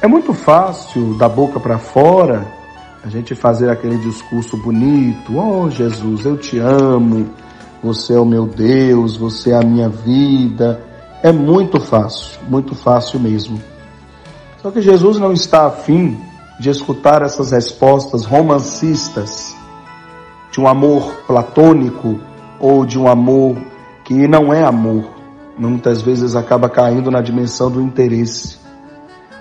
É 0.00 0.06
muito 0.06 0.32
fácil 0.32 1.14
da 1.18 1.28
boca 1.28 1.60
para 1.60 1.78
fora 1.78 2.46
a 3.04 3.08
gente 3.08 3.34
fazer 3.34 3.68
aquele 3.68 3.98
discurso 3.98 4.56
bonito, 4.56 5.36
oh 5.36 5.68
Jesus, 5.68 6.24
eu 6.24 6.36
te 6.36 6.58
amo, 6.58 7.28
você 7.82 8.14
é 8.14 8.20
o 8.20 8.24
meu 8.24 8.46
Deus, 8.46 9.16
você 9.16 9.50
é 9.50 9.56
a 9.56 9.62
minha 9.62 9.88
vida. 9.88 10.80
É 11.22 11.32
muito 11.32 11.80
fácil, 11.80 12.38
muito 12.48 12.74
fácil 12.74 13.18
mesmo. 13.18 13.60
Só 14.60 14.70
que 14.70 14.80
Jesus 14.80 15.18
não 15.18 15.32
está 15.32 15.66
afim 15.66 16.16
de 16.60 16.70
escutar 16.70 17.22
essas 17.22 17.50
respostas 17.50 18.24
romancistas 18.24 19.56
de 20.52 20.60
um 20.60 20.68
amor 20.68 21.24
platônico 21.26 22.20
ou 22.60 22.86
de 22.86 22.98
um 22.98 23.08
amor 23.08 23.56
que 24.04 24.28
não 24.28 24.52
é 24.52 24.62
amor, 24.62 25.04
muitas 25.58 26.02
vezes 26.02 26.36
acaba 26.36 26.68
caindo 26.68 27.10
na 27.10 27.20
dimensão 27.20 27.70
do 27.70 27.80
interesse. 27.80 28.58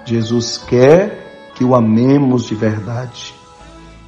Jesus 0.05 0.57
quer 0.57 1.51
que 1.53 1.63
o 1.63 1.75
amemos 1.75 2.45
de 2.45 2.55
verdade. 2.55 3.36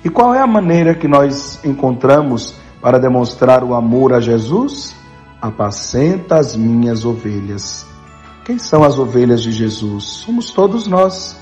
E 0.03 0.09
qual 0.09 0.33
é 0.33 0.39
a 0.39 0.47
maneira 0.47 0.95
que 0.95 1.07
nós 1.07 1.63
encontramos 1.63 2.55
para 2.83 2.99
demonstrar 2.99 3.63
o 3.63 3.73
amor 3.73 4.11
a 4.11 4.19
Jesus? 4.19 4.93
Apacenta 5.41 6.37
as 6.37 6.53
minhas 6.53 7.05
ovelhas. 7.05 7.85
Quem 8.43 8.59
são 8.59 8.83
as 8.83 8.99
ovelhas 8.99 9.41
de 9.41 9.53
Jesus? 9.53 10.03
Somos 10.03 10.51
todos 10.51 10.85
nós. 10.85 11.39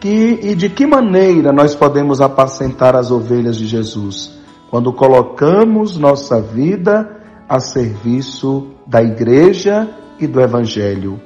Que, 0.00 0.40
e 0.42 0.54
de 0.54 0.70
que 0.70 0.86
maneira 0.86 1.52
nós 1.52 1.74
podemos 1.74 2.22
apacentar 2.22 2.96
as 2.96 3.10
ovelhas 3.10 3.56
de 3.56 3.66
Jesus? 3.66 4.32
Quando 4.70 4.94
colocamos 4.94 5.98
nossa 5.98 6.40
vida 6.40 7.20
a 7.46 7.60
serviço 7.60 8.68
da 8.86 9.02
igreja 9.02 9.88
e 10.18 10.26
do 10.26 10.40
evangelho. 10.40 11.20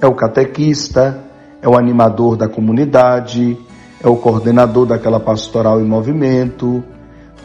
É 0.00 0.06
o 0.06 0.14
catequista, 0.14 1.24
é 1.60 1.68
o 1.68 1.76
animador 1.76 2.36
da 2.36 2.48
comunidade, 2.48 3.58
é 4.00 4.08
o 4.08 4.16
coordenador 4.16 4.86
daquela 4.86 5.18
pastoral 5.18 5.80
em 5.80 5.84
movimento. 5.84 6.84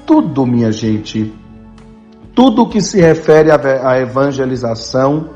Tudo, 0.06 0.46
minha 0.46 0.72
gente, 0.72 1.34
tudo 2.36 2.68
que 2.68 2.82
se 2.82 3.00
refere 3.00 3.50
à 3.52 4.00
evangelização 4.00 5.30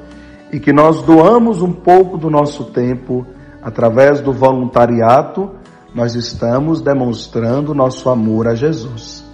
e 0.51 0.59
que 0.59 0.74
nós 0.74 1.01
doamos 1.01 1.62
um 1.62 1.71
pouco 1.71 2.17
do 2.17 2.29
nosso 2.29 2.65
tempo 2.65 3.25
através 3.62 4.19
do 4.19 4.33
voluntariado, 4.33 5.51
nós 5.93 6.15
estamos 6.15 6.81
demonstrando 6.81 7.74
nosso 7.74 8.09
amor 8.09 8.47
a 8.47 8.55
Jesus. 8.55 9.25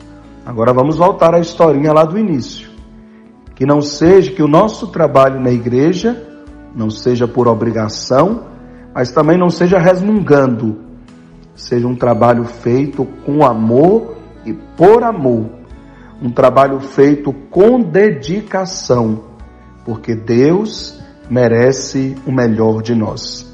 Agora 0.46 0.74
vamos 0.74 0.98
voltar 0.98 1.34
à 1.34 1.40
historinha 1.40 1.94
lá 1.94 2.04
do 2.04 2.18
início. 2.18 2.70
Que 3.56 3.66
não 3.66 3.82
seja 3.82 4.32
que 4.32 4.44
o 4.44 4.48
nosso 4.48 4.88
trabalho 4.88 5.40
na 5.40 5.52
igreja 5.52 6.22
não 6.76 6.90
seja 6.90 7.28
por 7.28 7.48
obrigação, 7.48 8.44
mas 8.94 9.12
também 9.12 9.38
não 9.38 9.50
seja 9.50 9.78
resmungando. 9.78 10.80
Seja 11.56 11.88
um 11.88 11.96
trabalho 11.96 12.44
feito 12.46 13.06
com 13.26 13.46
amor 13.46 14.16
e 14.46 14.54
por 14.54 15.04
amor. 15.04 15.50
Um 16.22 16.30
trabalho 16.30 16.80
feito 16.80 17.34
com 17.52 17.82
dedicação, 17.82 19.24
porque 19.84 20.16
Deus 20.16 21.00
merece 21.30 22.16
o 22.26 22.32
melhor 22.32 22.82
de 22.82 22.96
nós. 22.96 23.52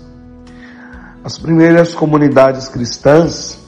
As 1.23 1.37
primeiras 1.37 1.95
comunidades 1.95 2.67
cristãs 2.67 3.59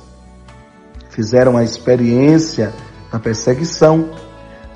fizeram 1.10 1.58
a 1.58 1.64
experiência 1.64 2.74
da 3.12 3.20
perseguição 3.20 4.10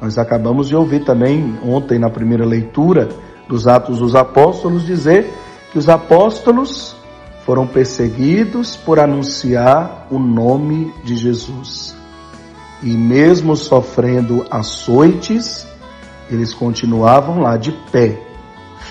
nós 0.01 0.17
acabamos 0.17 0.67
de 0.67 0.75
ouvir 0.75 1.03
também 1.03 1.57
ontem 1.63 1.97
na 1.97 2.09
primeira 2.09 2.45
leitura 2.45 3.09
dos 3.47 3.67
Atos 3.67 3.99
dos 3.99 4.15
Apóstolos 4.15 4.85
dizer 4.85 5.31
que 5.71 5.79
os 5.79 5.89
apóstolos 5.89 6.95
foram 7.45 7.65
perseguidos 7.65 8.75
por 8.75 8.99
anunciar 8.99 10.07
o 10.11 10.19
nome 10.19 10.93
de 11.03 11.15
Jesus. 11.15 11.95
E 12.85 12.95
mesmo 12.95 13.55
sofrendo 13.55 14.45
açoites, 14.51 15.65
eles 16.29 16.53
continuavam 16.53 17.39
lá 17.41 17.57
de 17.57 17.71
pé, 17.91 18.21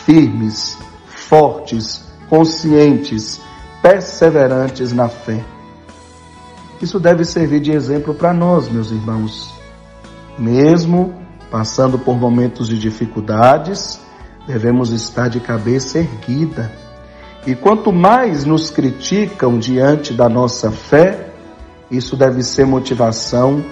firmes, 0.04 0.76
fortes, 1.06 2.04
conscientes, 2.28 3.40
perseverantes 3.80 4.92
na 4.92 5.08
fé. 5.08 5.44
Isso 6.82 6.98
deve 6.98 7.24
servir 7.24 7.60
de 7.60 7.70
exemplo 7.70 8.12
para 8.12 8.34
nós, 8.34 8.68
meus 8.68 8.90
irmãos. 8.90 9.54
Mesmo 10.36 11.14
passando 11.48 11.96
por 11.96 12.18
momentos 12.18 12.66
de 12.66 12.76
dificuldades, 12.76 14.00
devemos 14.44 14.90
estar 14.90 15.28
de 15.28 15.38
cabeça 15.38 16.00
erguida. 16.00 16.72
E 17.46 17.54
quanto 17.54 17.92
mais 17.92 18.44
nos 18.44 18.70
criticam 18.70 19.56
diante 19.56 20.12
da 20.12 20.28
nossa 20.28 20.72
fé, 20.72 21.30
isso 21.88 22.16
deve 22.16 22.42
ser 22.42 22.66
motivação 22.66 23.62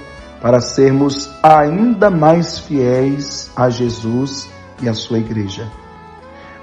para 0.42 0.60
sermos 0.60 1.30
ainda 1.40 2.10
mais 2.10 2.58
fiéis 2.58 3.48
a 3.54 3.70
Jesus 3.70 4.50
e 4.82 4.88
a 4.88 4.92
sua 4.92 5.18
igreja. 5.18 5.70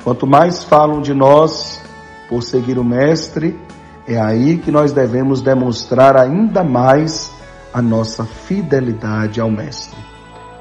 Quanto 0.03 0.27
mais 0.27 0.65
falam 0.65 1.01
de 1.01 1.13
nós 1.13 1.81
por 2.27 2.43
seguir 2.43 2.77
o 2.77 2.83
Mestre, 2.83 3.57
é 4.05 4.19
aí 4.19 4.57
que 4.57 4.69
nós 4.69 4.91
devemos 4.91 5.41
demonstrar 5.41 6.17
ainda 6.17 6.62
mais 6.62 7.31
a 7.74 7.81
nossa 7.81 8.25
fidelidade 8.25 9.39
ao 9.39 9.50
Mestre. 9.50 9.98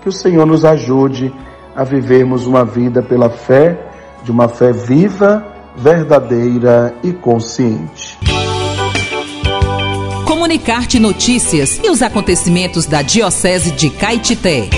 Que 0.00 0.08
o 0.08 0.12
Senhor 0.12 0.46
nos 0.46 0.64
ajude 0.64 1.34
a 1.74 1.82
vivermos 1.82 2.46
uma 2.46 2.64
vida 2.64 3.02
pela 3.02 3.28
fé, 3.28 3.84
de 4.22 4.30
uma 4.30 4.48
fé 4.48 4.72
viva, 4.72 5.44
verdadeira 5.76 6.94
e 7.02 7.12
consciente. 7.12 8.07
Comunicar-te 10.38 11.00
notícias 11.00 11.80
e 11.82 11.90
os 11.90 12.00
acontecimentos 12.00 12.86
da 12.86 13.02
Diocese 13.02 13.72
de 13.72 13.90
Caetité. 13.90 14.70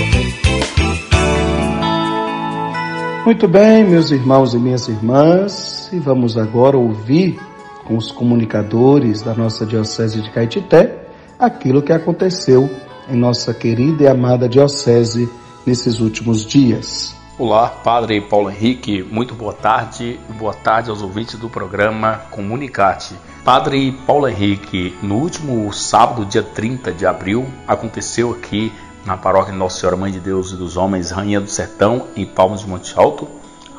Muito 3.23 3.47
bem, 3.47 3.83
meus 3.83 4.09
irmãos 4.09 4.55
e 4.55 4.57
minhas 4.57 4.87
irmãs, 4.87 5.87
e 5.93 5.99
vamos 5.99 6.35
agora 6.35 6.75
ouvir 6.75 7.39
com 7.85 7.95
os 7.95 8.11
comunicadores 8.11 9.21
da 9.21 9.35
nossa 9.35 9.63
Diocese 9.63 10.19
de 10.19 10.31
Caetité 10.31 11.05
aquilo 11.37 11.83
que 11.83 11.93
aconteceu 11.93 12.67
em 13.07 13.15
nossa 13.15 13.53
querida 13.53 14.05
e 14.05 14.07
amada 14.07 14.49
Diocese 14.49 15.29
nesses 15.63 15.99
últimos 15.99 16.43
dias. 16.43 17.20
Olá, 17.39 17.69
Padre 17.69 18.19
Paulo 18.19 18.51
Henrique, 18.51 19.01
muito 19.01 19.33
boa 19.33 19.53
tarde 19.53 20.19
boa 20.37 20.53
tarde 20.53 20.89
aos 20.89 21.01
ouvintes 21.01 21.39
do 21.39 21.49
programa 21.49 22.23
Comunicate. 22.29 23.15
Padre 23.43 23.93
Paulo 24.05 24.27
Henrique, 24.27 24.93
no 25.01 25.15
último 25.15 25.71
sábado, 25.71 26.25
dia 26.25 26.43
30 26.43 26.91
de 26.91 27.05
abril, 27.05 27.47
aconteceu 27.65 28.31
aqui 28.31 28.71
na 29.05 29.15
paróquia 29.15 29.53
Nossa 29.53 29.79
Senhora 29.79 29.95
Mãe 29.95 30.11
de 30.11 30.19
Deus 30.19 30.51
e 30.51 30.57
dos 30.57 30.75
Homens, 30.75 31.09
Rainha 31.09 31.39
do 31.39 31.49
Sertão, 31.49 32.07
em 32.17 32.25
Palmas 32.25 32.59
de 32.59 32.67
Monte 32.67 32.93
Alto, 32.99 33.27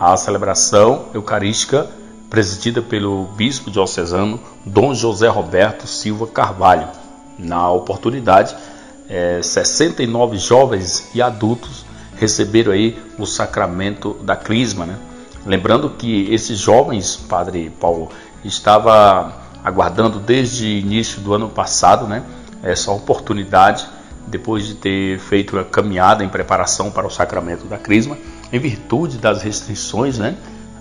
a 0.00 0.16
celebração 0.16 1.09
eucarística 1.12 1.87
presidida 2.30 2.80
pelo 2.80 3.26
bispo 3.37 3.71
diocesano 3.71 4.40
Dom 4.64 4.94
José 4.94 5.28
Roberto 5.28 5.87
Silva 5.87 6.26
Carvalho. 6.26 6.88
Na 7.38 7.71
oportunidade, 7.71 8.56
é, 9.09 9.42
69 9.42 10.38
jovens 10.38 11.11
e 11.14 11.21
adultos 11.21 11.91
receberam 12.23 12.71
aí 12.71 12.97
o 13.19 13.26
sacramento 13.26 14.14
da 14.23 14.37
crisma, 14.37 14.87
né? 14.87 14.97
Lembrando 15.45 15.91
que 15.91 16.33
esses 16.33 16.57
jovens, 16.57 17.17
Padre 17.17 17.69
Paulo, 17.81 18.11
estava 18.45 19.33
aguardando 19.64 20.21
desde 20.21 20.64
o 20.64 20.69
início 20.69 21.21
do 21.21 21.35
ano 21.35 21.49
passado, 21.49 22.07
né? 22.07 22.23
Essa 22.62 22.93
oportunidade, 22.93 23.88
depois 24.29 24.64
de 24.69 24.75
ter 24.75 25.19
feito 25.19 25.58
a 25.58 25.65
caminhada 25.65 26.23
em 26.23 26.28
preparação 26.28 26.93
para 26.93 27.06
o 27.06 27.11
sacramento 27.11 27.65
da 27.67 27.76
crisma, 27.76 28.17
em 28.52 28.58
virtude 28.61 29.19
das 29.19 29.43
restrições, 29.43 30.17
né? 30.17 30.37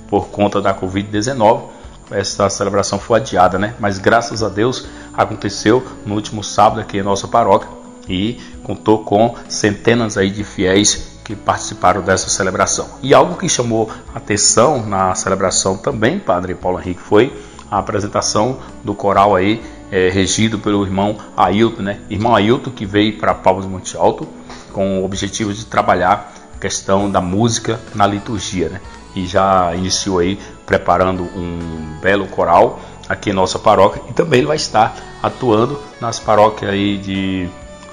Por 0.07 0.27
conta 0.27 0.61
da 0.61 0.75
Covid-19, 0.75 1.63
essa 2.11 2.47
celebração 2.51 2.99
foi 2.99 3.19
adiada, 3.19 3.57
né? 3.57 3.73
Mas 3.79 3.97
graças 3.97 4.43
a 4.43 4.49
Deus 4.49 4.85
aconteceu 5.11 5.83
no 6.05 6.13
último 6.13 6.43
sábado 6.43 6.81
aqui 6.81 6.99
em 6.99 7.03
nossa 7.03 7.27
paróquia 7.27 7.69
e 8.07 8.39
contou 8.63 9.03
com 9.03 9.35
centenas 9.49 10.17
aí 10.17 10.29
de 10.29 10.43
fiéis 10.43 11.10
que 11.23 11.35
participaram 11.35 12.01
dessa 12.01 12.29
celebração. 12.29 12.89
E 13.01 13.13
algo 13.13 13.37
que 13.37 13.47
chamou 13.47 13.89
atenção 14.13 14.85
na 14.85 15.13
celebração 15.15 15.77
também, 15.77 16.19
Padre 16.19 16.55
Paulo 16.55 16.79
Henrique, 16.79 17.01
foi 17.01 17.33
a 17.69 17.77
apresentação 17.77 18.59
do 18.83 18.93
coral 18.93 19.35
aí, 19.35 19.61
é, 19.91 20.09
regido 20.09 20.59
pelo 20.59 20.85
irmão 20.85 21.17
Ailton, 21.37 21.81
né? 21.81 21.99
Irmão 22.09 22.35
Ailton 22.35 22.71
que 22.71 22.85
veio 22.85 23.17
para 23.17 23.33
Palmas 23.33 23.65
Monte 23.65 23.95
Alto 23.95 24.27
com 24.73 25.01
o 25.01 25.05
objetivo 25.05 25.53
de 25.53 25.65
trabalhar 25.65 26.33
a 26.53 26.57
questão 26.57 27.09
da 27.09 27.21
música 27.21 27.79
na 27.95 28.05
liturgia, 28.05 28.69
né? 28.69 28.81
E 29.15 29.25
já 29.25 29.73
iniciou 29.75 30.19
aí 30.19 30.39
preparando 30.65 31.23
um 31.23 31.97
belo 32.01 32.27
coral 32.27 32.79
aqui 33.07 33.29
em 33.29 33.33
nossa 33.33 33.59
paróquia 33.59 34.01
e 34.09 34.13
também 34.13 34.39
ele 34.39 34.47
vai 34.47 34.55
estar 34.55 34.95
atuando 35.21 35.79
nas 35.99 36.19
paróquias 36.19 36.71
aí 36.71 36.97
de 36.97 37.49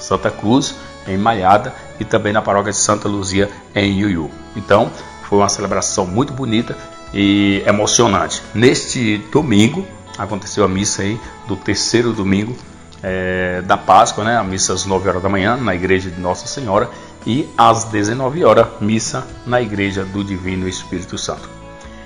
Santa 0.09 0.31
Cruz, 0.31 0.75
em 1.07 1.18
Malhada 1.18 1.75
e 2.01 2.05
também 2.05 2.33
na 2.33 2.40
paróquia 2.40 2.73
de 2.73 2.79
Santa 2.79 3.07
Luzia 3.07 3.51
em 3.75 4.01
Iuiú. 4.01 4.31
Então, 4.57 4.90
foi 5.29 5.38
uma 5.38 5.49
celebração 5.51 6.07
muito 6.07 6.33
bonita 6.33 6.75
e 7.12 7.62
emocionante. 7.66 8.42
Neste 8.55 9.18
domingo 9.31 9.87
aconteceu 10.16 10.64
a 10.64 10.68
missa 10.68 11.03
aí 11.03 11.21
do 11.47 11.57
terceiro 11.57 12.12
domingo 12.14 12.57
é, 13.03 13.62
da 13.62 13.77
Páscoa, 13.77 14.25
né? 14.25 14.37
A 14.38 14.42
missa 14.42 14.73
às 14.73 14.87
9 14.87 15.09
horas 15.09 15.23
da 15.23 15.29
manhã 15.29 15.57
na 15.57 15.75
igreja 15.75 16.11
de 16.11 16.18
Nossa 16.18 16.47
Senhora 16.47 16.88
e 17.27 17.47
às 17.57 17.85
19 17.85 18.44
horas 18.44 18.66
missa 18.81 19.27
na 19.47 19.61
igreja 19.61 20.05
do 20.05 20.25
Divino 20.25 20.66
Espírito 20.66 21.18
Santo. 21.18 21.49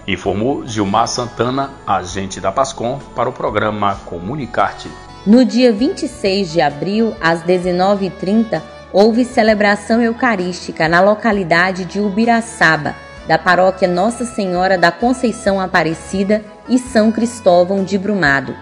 Informou 0.08 0.66
Gilmar 0.66 1.06
Santana, 1.06 1.70
agente 1.86 2.40
da 2.40 2.50
Pascom, 2.50 2.98
para 3.14 3.28
o 3.28 3.32
programa 3.32 3.94
Comunicarte. 4.04 4.90
No 5.24 5.44
dia 5.44 5.72
26 5.72 6.50
de 6.50 6.60
abril, 6.60 7.14
às 7.20 7.44
19h30, 7.44 8.60
houve 8.92 9.24
celebração 9.24 10.02
eucarística 10.02 10.88
na 10.88 11.00
localidade 11.00 11.84
de 11.84 12.00
Ubiraçaba, 12.00 12.96
da 13.28 13.38
paróquia 13.38 13.86
Nossa 13.86 14.24
Senhora 14.24 14.76
da 14.76 14.90
Conceição 14.90 15.60
Aparecida 15.60 16.44
e 16.68 16.76
São 16.76 17.12
Cristóvão 17.12 17.84
de 17.84 17.96
Brumado. 17.96 18.52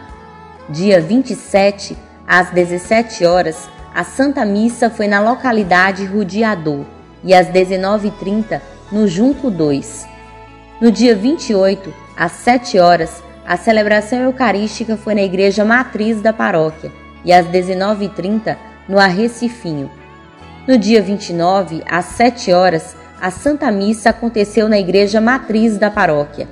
Dia 0.68 1.00
27, 1.00 1.96
às 2.28 2.50
17 2.50 3.24
horas, 3.24 3.66
a 3.94 4.04
Santa 4.04 4.44
Missa 4.44 4.90
foi 4.90 5.08
na 5.08 5.18
localidade 5.18 6.04
Rudiador 6.04 6.84
e 7.24 7.32
às 7.32 7.46
19h30 7.46 8.60
no 8.92 9.08
Junco 9.08 9.50
2. 9.50 10.06
No 10.78 10.92
dia 10.92 11.16
28, 11.16 11.90
às 12.14 12.32
7 12.32 12.78
horas, 12.78 13.22
a 13.50 13.56
celebração 13.56 14.20
eucarística 14.20 14.96
foi 14.96 15.12
na 15.12 15.22
igreja 15.22 15.64
matriz 15.64 16.22
da 16.22 16.32
paróquia 16.32 16.92
e 17.24 17.32
às 17.32 17.44
19h30 17.48 18.56
no 18.88 18.96
Arrecifinho. 18.96 19.90
No 20.68 20.78
dia 20.78 21.02
29, 21.02 21.82
às 21.84 22.04
7 22.04 22.52
horas, 22.52 22.94
a 23.20 23.28
Santa 23.28 23.68
Missa 23.72 24.10
aconteceu 24.10 24.68
na 24.68 24.78
igreja 24.78 25.20
matriz 25.20 25.76
da 25.76 25.90
paróquia. 25.90 26.46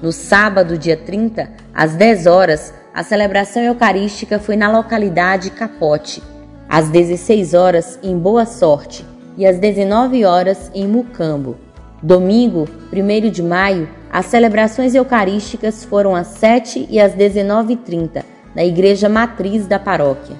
No 0.00 0.12
sábado, 0.12 0.78
dia 0.78 0.96
30, 0.96 1.46
às 1.74 1.94
10 1.94 2.24
horas, 2.26 2.72
a 2.94 3.02
celebração 3.02 3.62
eucarística 3.62 4.38
foi 4.38 4.56
na 4.56 4.72
localidade 4.72 5.50
Capote. 5.50 6.22
Às 6.66 6.88
16 6.88 7.52
horas, 7.52 7.98
em 8.02 8.16
Boa 8.18 8.46
Sorte, 8.46 9.04
e 9.36 9.44
às 9.44 9.58
19 9.58 10.24
horas, 10.24 10.70
em 10.74 10.88
Mucambo. 10.88 11.58
Domingo, 12.02 12.66
1 12.90 13.30
de 13.30 13.42
maio, 13.42 13.86
as 14.10 14.24
celebrações 14.24 14.94
eucarísticas 14.94 15.84
foram 15.84 16.16
às 16.16 16.28
7 16.28 16.86
e 16.88 16.98
às 16.98 17.14
19h30, 17.14 18.24
na 18.54 18.64
igreja 18.64 19.06
matriz 19.06 19.66
da 19.66 19.78
paróquia. 19.78 20.34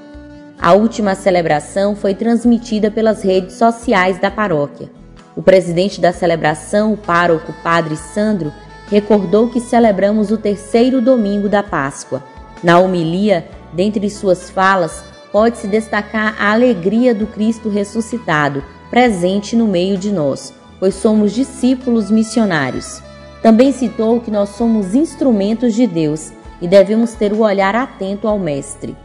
A 0.59 0.73
última 0.73 1.15
celebração 1.15 1.95
foi 1.95 2.15
transmitida 2.15 2.91
pelas 2.91 3.23
redes 3.23 3.57
sociais 3.57 4.19
da 4.19 4.31
paróquia. 4.31 4.91
O 5.37 5.43
presidente 5.43 6.01
da 6.01 6.13
celebração, 6.13 6.95
o 6.95 6.97
pároco 6.97 7.53
Padre 7.63 7.97
Sandro, 7.97 8.51
recordou 8.89 9.51
que 9.51 9.61
celebramos 9.61 10.31
o 10.31 10.39
terceiro 10.39 11.03
domingo 11.03 11.47
da 11.47 11.63
Páscoa. 11.63 12.23
Na 12.65 12.79
homilia, 12.79 13.47
dentre 13.75 14.09
suas 14.09 14.49
falas, 14.49 15.05
pode-se 15.31 15.67
destacar 15.67 16.35
a 16.39 16.53
alegria 16.53 17.15
do 17.15 17.27
Cristo 17.27 17.69
ressuscitado, 17.69 18.65
presente 18.91 19.55
no 19.55 19.69
meio 19.69 19.97
de 19.97 20.11
nós, 20.11 20.53
pois 20.81 20.95
somos 20.95 21.33
discípulos 21.33 22.11
missionários. 22.11 23.03
Também 23.43 23.71
citou 23.71 24.21
que 24.21 24.31
nós 24.31 24.49
somos 24.51 24.95
instrumentos 24.95 25.75
de 25.75 25.87
Deus 25.87 26.33
e 26.61 26.67
devemos 26.67 27.13
ter 27.13 27.33
o 27.33 27.41
olhar 27.41 27.77
atento 27.77 28.27
ao 28.27 28.39
Mestre. 28.39 28.97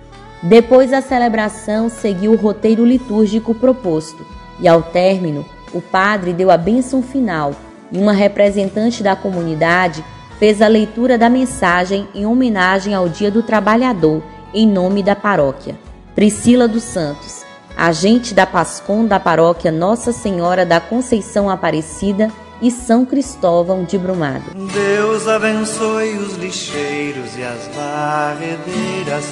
Depois 0.42 0.92
da 0.92 1.02
celebração, 1.02 1.90
seguiu 1.90 2.32
o 2.32 2.38
roteiro 2.38 2.86
litúrgico 2.86 3.54
proposto, 3.54 4.26
e 4.60 4.68
ao 4.68 4.82
término, 4.82 5.46
o 5.74 5.82
padre 5.82 6.34
deu 6.34 6.50
a 6.50 6.58
bênção 6.58 7.02
final 7.02 7.54
e 7.92 7.98
uma 7.98 8.14
representante 8.14 9.04
da 9.04 9.16
comunidade 9.16 10.04
fez 10.40 10.62
a 10.62 10.68
leitura 10.68 11.18
da 11.18 11.30
mensagem 11.30 12.08
em 12.14 12.26
homenagem 12.26 12.94
ao 12.94 13.08
Dia 13.08 13.32
do 13.32 13.42
Trabalhador, 13.42 14.22
em 14.54 14.68
nome 14.68 15.02
da 15.02 15.16
paróquia. 15.16 15.76
Priscila 16.14 16.68
dos 16.68 16.84
Santos, 16.84 17.46
agente 17.76 18.34
da 18.34 18.46
Pascom 18.46 19.06
da 19.06 19.20
paróquia 19.20 19.72
Nossa 19.72 20.12
Senhora 20.12 20.66
da 20.66 20.80
Conceição 20.80 21.50
Aparecida 21.50 22.32
e 22.62 22.72
São 22.72 23.06
Cristóvão 23.06 23.84
de 23.84 23.98
Brumado. 23.98 24.46
Deus 24.74 25.28
abençoe 25.28 26.18
os 26.18 26.38
lixeiros 26.38 27.36
e 27.38 27.44
as 27.44 27.68
varredeiras 27.76 29.26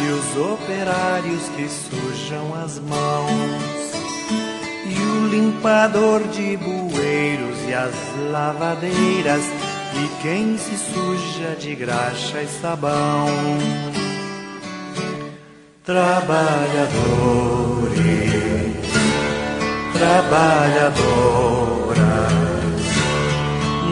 e 0.00 0.10
os 0.10 0.36
operários 0.52 1.48
que 1.56 1.68
sujam 1.68 2.54
as 2.62 2.78
mãos. 2.78 3.88
E 4.86 4.94
o 5.00 5.26
limpador 5.28 6.22
de 6.28 6.56
bueiros 6.56 7.58
e 7.68 7.74
as 7.74 7.92
lavadeiras 8.30 9.42
e 9.94 10.08
quem 10.22 10.56
se 10.56 10.76
suja 10.76 11.56
de 11.58 11.74
graxa 11.74 12.40
e 12.42 12.46
sabão. 12.46 13.26
Trabalhadores, 15.84 17.87
trabalhadoras, 19.92 20.98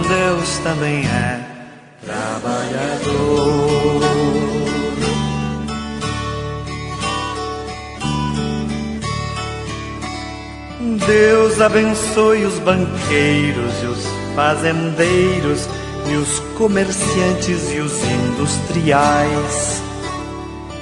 Deus 0.08 0.58
também 0.58 1.04
é 1.06 1.40
trabalhador. 2.04 3.66
Deus 11.06 11.60
abençoe 11.60 12.44
os 12.44 12.58
banqueiros 12.58 13.82
e 13.82 13.86
os 13.86 14.06
fazendeiros 14.34 15.68
e 16.10 16.16
os 16.16 16.40
comerciantes 16.56 17.70
e 17.72 17.78
os 17.78 18.02
industriais. 18.02 19.85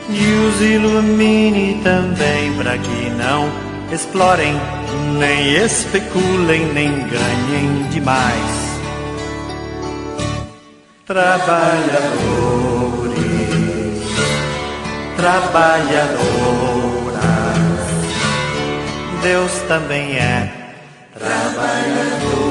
E 0.09 0.47
os 0.47 0.61
ilumine 0.61 1.81
também 1.83 2.53
para 2.57 2.77
que 2.77 3.11
não 3.11 3.49
explorem, 3.91 4.55
nem 5.19 5.55
especulem, 5.57 6.67
nem 6.73 6.91
ganhem 7.09 7.89
demais. 7.91 8.65
Trabalhadores, 11.07 12.05
trabalhadoras, 15.17 16.25
Deus 19.23 19.53
também 19.69 20.17
é 20.17 20.53
trabalhador. 21.19 22.44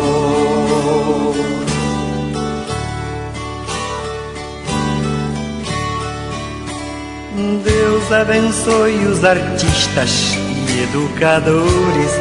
Deus 7.36 8.12
abençoe 8.12 9.08
os 9.08 9.24
artistas 9.26 10.38
e 10.70 10.84
educadores 10.84 12.12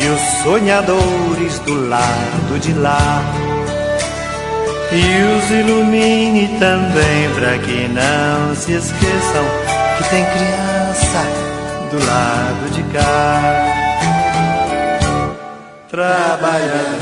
e 0.00 0.08
os 0.08 0.20
sonhadores 0.42 1.60
do 1.60 1.88
lado 1.88 2.58
de 2.58 2.72
lá. 2.72 3.22
E 4.90 5.22
os 5.36 5.50
ilumine 5.52 6.48
também 6.58 7.30
para 7.36 7.58
que 7.58 7.86
não 7.88 8.56
se 8.56 8.72
esqueçam 8.72 9.44
que 9.98 10.10
tem 10.10 10.24
criança 10.24 11.24
do 11.92 12.04
lado 12.04 12.70
de 12.72 12.82
cá. 12.92 13.40
Trabalhadores, 15.88 17.00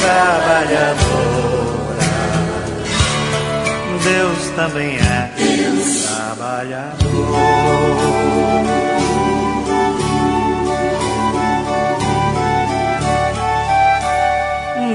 trabalhadores. 0.00 1.33
Deus 4.04 4.50
também 4.54 4.96
é 4.98 5.30
Deus. 5.34 6.04
trabalhador. 6.04 6.94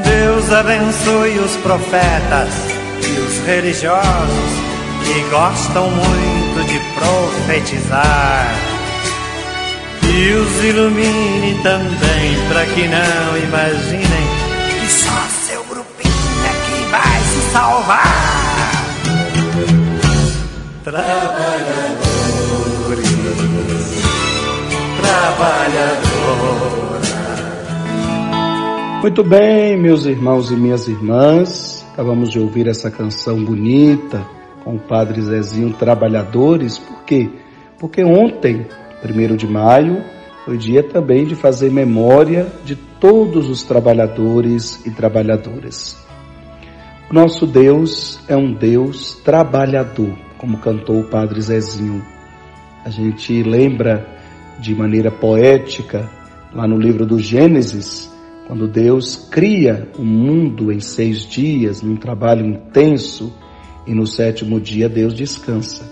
Deus 0.03 0.53
abençoe 0.53 1.39
os 1.39 1.55
profetas 1.57 2.53
e 3.03 3.19
os 3.19 3.39
religiosos 3.47 4.51
que 5.03 5.21
gostam 5.31 5.89
muito 5.89 6.67
de 6.67 6.79
profetizar. 6.93 8.47
E 10.03 10.33
os 10.33 10.63
ilumine 10.63 11.59
também 11.63 12.47
para 12.47 12.63
que 12.67 12.87
não 12.87 13.37
imaginem 13.43 14.38
trabalhadores, 20.89 21.99
trabalhadoras. 24.99 25.89
Muito 29.01 29.23
bem, 29.23 29.77
meus 29.77 30.05
irmãos 30.07 30.49
e 30.49 30.55
minhas 30.55 30.87
irmãs, 30.87 31.85
acabamos 31.93 32.31
de 32.31 32.39
ouvir 32.39 32.67
essa 32.67 32.89
canção 32.89 33.43
bonita 33.45 34.25
com 34.63 34.75
o 34.75 34.79
Padre 34.79 35.21
Zezinho 35.21 35.73
Trabalhadores, 35.73 36.79
por 36.79 37.03
quê? 37.03 37.29
Porque 37.77 38.03
ontem, 38.03 38.65
1 39.03 39.35
de 39.35 39.47
maio, 39.47 40.03
foi 40.43 40.57
dia 40.57 40.81
também 40.81 41.23
de 41.25 41.35
fazer 41.35 41.71
memória 41.71 42.47
de 42.65 42.75
todos 42.75 43.47
os 43.47 43.61
trabalhadores 43.61 44.83
e 44.87 44.89
trabalhadoras. 44.89 45.95
Nosso 47.11 47.45
Deus 47.45 48.19
é 48.27 48.35
um 48.35 48.51
Deus 48.51 49.13
trabalhador 49.23 50.28
como 50.39 50.57
cantou 50.57 51.01
o 51.01 51.03
Padre 51.03 51.39
Zezinho. 51.41 52.03
A 52.83 52.89
gente 52.89 53.43
lembra 53.43 54.07
de 54.57 54.73
maneira 54.73 55.11
poética, 55.11 56.09
lá 56.53 56.67
no 56.67 56.77
livro 56.77 57.05
do 57.05 57.19
Gênesis, 57.19 58.11
quando 58.47 58.67
Deus 58.67 59.27
cria 59.29 59.87
o 59.97 60.01
mundo 60.01 60.71
em 60.71 60.79
seis 60.79 61.23
dias, 61.23 61.83
num 61.83 61.95
trabalho 61.95 62.43
intenso, 62.45 63.31
e 63.85 63.93
no 63.93 64.07
sétimo 64.07 64.59
dia 64.59 64.89
Deus 64.89 65.13
descansa. 65.13 65.83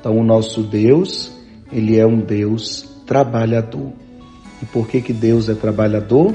Então, 0.00 0.16
o 0.18 0.24
nosso 0.24 0.62
Deus, 0.62 1.36
ele 1.70 1.98
é 1.98 2.06
um 2.06 2.18
Deus 2.18 2.88
trabalhador. 3.06 3.92
E 4.62 4.66
por 4.66 4.88
que, 4.88 5.00
que 5.00 5.12
Deus 5.12 5.48
é 5.48 5.54
trabalhador? 5.54 6.34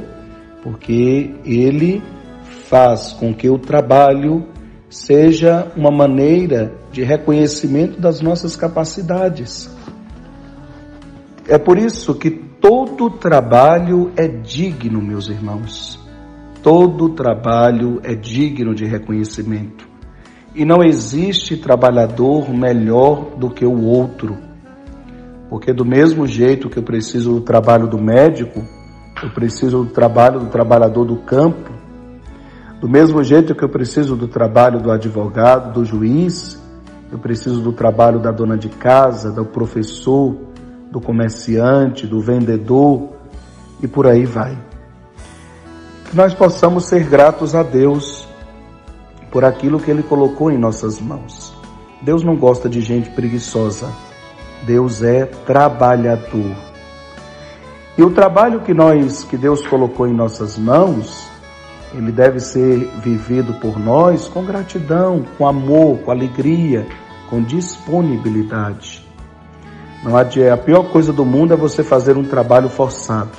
Porque 0.63 1.31
ele 1.45 2.03
faz 2.67 3.13
com 3.13 3.33
que 3.33 3.49
o 3.49 3.57
trabalho 3.57 4.45
seja 4.89 5.71
uma 5.76 5.91
maneira 5.91 6.73
de 6.91 7.04
reconhecimento 7.04 8.00
das 8.00 8.21
nossas 8.21 8.56
capacidades. 8.56 9.69
É 11.47 11.58
por 11.58 11.78
isso 11.78 12.15
que 12.15 12.30
todo 12.30 13.10
trabalho 13.10 14.12
é 14.15 14.28
digno, 14.28 15.02
meus 15.02 15.30
irmãos. 15.30 16.00
Todo 16.62 17.10
trabalho 17.10 18.02
é 18.04 18.13
digno 18.15 18.73
de 18.73 18.86
reconhecimento. 18.86 19.88
E 20.54 20.65
não 20.65 20.84
existe 20.84 21.56
trabalhador 21.56 22.50
melhor 22.50 23.36
do 23.38 23.50
que 23.50 23.65
o 23.65 23.84
outro. 23.84 24.38
Porque 25.50 25.71
do 25.71 25.86
mesmo 25.86 26.28
jeito 26.28 26.69
que 26.69 26.78
eu 26.78 26.84
preciso 26.84 27.36
do 27.36 27.41
trabalho 27.41 27.88
do 27.88 27.97
médico, 27.97 28.62
eu 29.23 29.30
preciso 29.30 29.84
do 29.84 29.91
trabalho 29.91 30.39
do 30.39 30.47
trabalhador 30.47 31.06
do 31.06 31.17
campo, 31.17 31.76
do 32.79 32.87
mesmo 32.87 33.23
jeito 33.23 33.55
que 33.55 33.63
eu 33.63 33.69
preciso 33.69 34.15
do 34.15 34.27
trabalho 34.27 34.79
do 34.79 34.91
advogado, 34.91 35.73
do 35.73 35.83
juiz, 35.83 36.61
eu 37.11 37.17
preciso 37.17 37.61
do 37.61 37.71
trabalho 37.71 38.19
da 38.19 38.31
dona 38.31 38.57
de 38.57 38.69
casa, 38.69 39.31
do 39.31 39.45
professor, 39.45 40.35
do 40.91 41.01
comerciante, 41.01 42.05
do 42.05 42.19
vendedor 42.19 43.09
e 43.81 43.87
por 43.87 44.05
aí 44.05 44.25
vai. 44.25 44.57
Que 46.05 46.15
nós 46.15 46.33
possamos 46.33 46.85
ser 46.85 47.03
gratos 47.03 47.55
a 47.55 47.63
Deus 47.63 48.27
por 49.31 49.43
aquilo 49.43 49.79
que 49.79 49.89
Ele 49.89 50.03
colocou 50.03 50.51
em 50.51 50.57
nossas 50.57 51.01
mãos. 51.01 51.53
Deus 52.01 52.23
não 52.23 52.35
gosta 52.35 52.69
de 52.69 52.79
gente 52.81 53.09
preguiçosa. 53.09 53.87
Deus 54.65 55.01
é 55.01 55.25
trabalhador. 55.25 56.55
E 57.97 58.03
o 58.03 58.11
trabalho 58.11 58.61
que 58.61 58.73
nós, 58.73 59.23
que 59.23 59.35
Deus 59.35 59.65
colocou 59.65 60.07
em 60.07 60.13
nossas 60.13 60.57
mãos, 60.57 61.27
ele 61.93 62.12
deve 62.12 62.39
ser 62.39 62.78
vivido 63.02 63.54
por 63.56 63.80
nós 63.80 64.28
com 64.28 64.43
gratidão, 64.43 65.26
com 65.38 65.47
amor, 65.47 66.00
com 66.00 66.12
alegria, 66.12 66.86
com 67.30 67.41
disponibilidade. 67.41 69.06
Não 70.04 70.15
adianta, 70.15 70.54
a 70.54 70.58
pior 70.58 70.91
coisa 70.91 71.12
do 71.12 71.26
mundo 71.26 71.54
é 71.54 71.58
você 71.58 71.84
fazer 71.84 72.17
um 72.17 72.23
trabalho 72.23 72.69
forçado. 72.69 73.38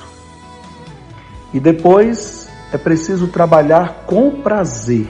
E 1.53 1.59
depois 1.59 2.49
é 2.71 2.77
preciso 2.77 3.27
trabalhar 3.27 4.03
com 4.05 4.41
prazer. 4.41 5.09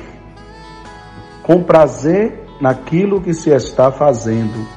Com 1.43 1.63
prazer 1.63 2.45
naquilo 2.61 3.21
que 3.21 3.33
se 3.33 3.49
está 3.49 3.91
fazendo. 3.91 4.67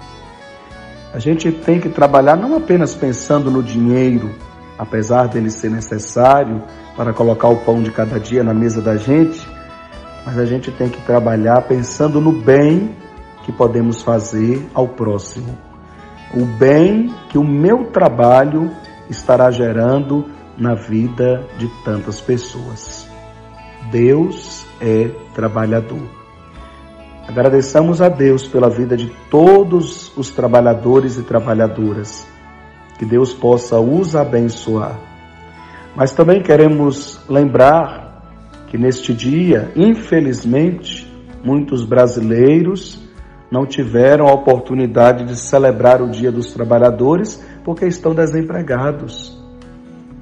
A 1.13 1.19
gente 1.19 1.53
tem 1.53 1.79
que 1.79 1.89
trabalhar 1.89 2.37
não 2.37 2.57
apenas 2.57 2.95
pensando 2.95 3.51
no 3.51 3.63
dinheiro, 3.63 4.31
apesar 4.79 5.29
dele 5.29 5.51
ser 5.51 5.71
necessário 5.71 6.63
para 6.97 7.13
colocar 7.13 7.49
o 7.49 7.57
pão 7.57 7.83
de 7.83 7.91
cada 7.91 8.19
dia 8.21 8.45
na 8.45 8.53
mesa 8.53 8.81
da 8.81 8.97
gente, 8.97 9.47
mas 10.25 10.39
a 10.39 10.45
gente 10.45 10.71
tem 10.71 10.89
que 10.89 11.01
trabalhar 11.03 11.63
pensando 11.63 12.21
no 12.21 12.33
bem 12.33 12.95
que 13.45 13.53
podemos 13.53 14.03
fazer 14.03 14.65
ao 14.73 14.89
próximo. 14.89 15.59
O 16.35 16.45
bem 16.45 17.13
que 17.29 17.39
o 17.39 17.45
meu 17.45 17.87
trabalho 17.87 18.71
estará 19.11 19.51
gerando 19.51 20.27
na 20.57 20.75
vida 20.75 21.47
de 21.59 21.69
tantas 21.85 22.21
pessoas. 22.21 23.09
Deus 23.91 24.65
é 24.81 25.11
trabalhador. 25.35 26.23
Agradeçamos 27.27 28.01
a 28.01 28.09
Deus 28.09 28.47
pela 28.47 28.69
vida 28.69 28.97
de 28.97 29.13
todos 29.31 30.17
os 30.17 30.31
trabalhadores 30.31 31.19
e 31.19 31.23
trabalhadoras. 31.23 32.27
Que 32.99 33.05
Deus 33.05 33.33
possa 33.33 33.79
os 33.79 34.15
abençoar. 34.15 35.12
Mas 35.95 36.13
também 36.13 36.43
queremos 36.43 37.21
lembrar 37.29 38.13
que 38.69 38.79
neste 38.79 39.13
dia, 39.13 39.71
infelizmente, 39.77 41.07
muitos 41.45 41.85
brasileiros 41.85 42.99
não 43.51 43.67
tiveram 43.67 44.27
a 44.27 44.33
oportunidade 44.33 45.25
de 45.25 45.37
celebrar 45.39 46.01
o 46.01 46.11
Dia 46.11 46.33
dos 46.33 46.55
Trabalhadores 46.55 47.45
porque 47.63 47.85
estão 47.85 48.15
desempregados. 48.15 49.39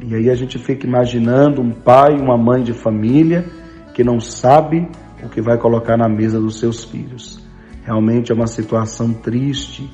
E 0.01 0.15
aí 0.17 0.29
a 0.29 0.35
gente 0.35 0.59
fica 0.59 0.85
imaginando 0.87 1.63
um 1.63 1.71
pai, 1.71 2.17
uma 2.19 2.37
mãe 2.37 2.65
de 2.65 2.73
família 2.73 3.45
que 3.95 4.03
não 4.03 4.19
sabe 4.19 4.89
o 5.23 5.29
que 5.29 5.41
vai 5.41 5.59
colocar 5.59 5.97
na 5.97 6.09
mesa 6.09 6.41
dos 6.41 6.59
seus 6.59 6.83
filhos. 6.83 7.41
Realmente 7.85 8.33
é 8.33 8.35
uma 8.35 8.49
situação 8.49 9.13
triste 9.13 9.89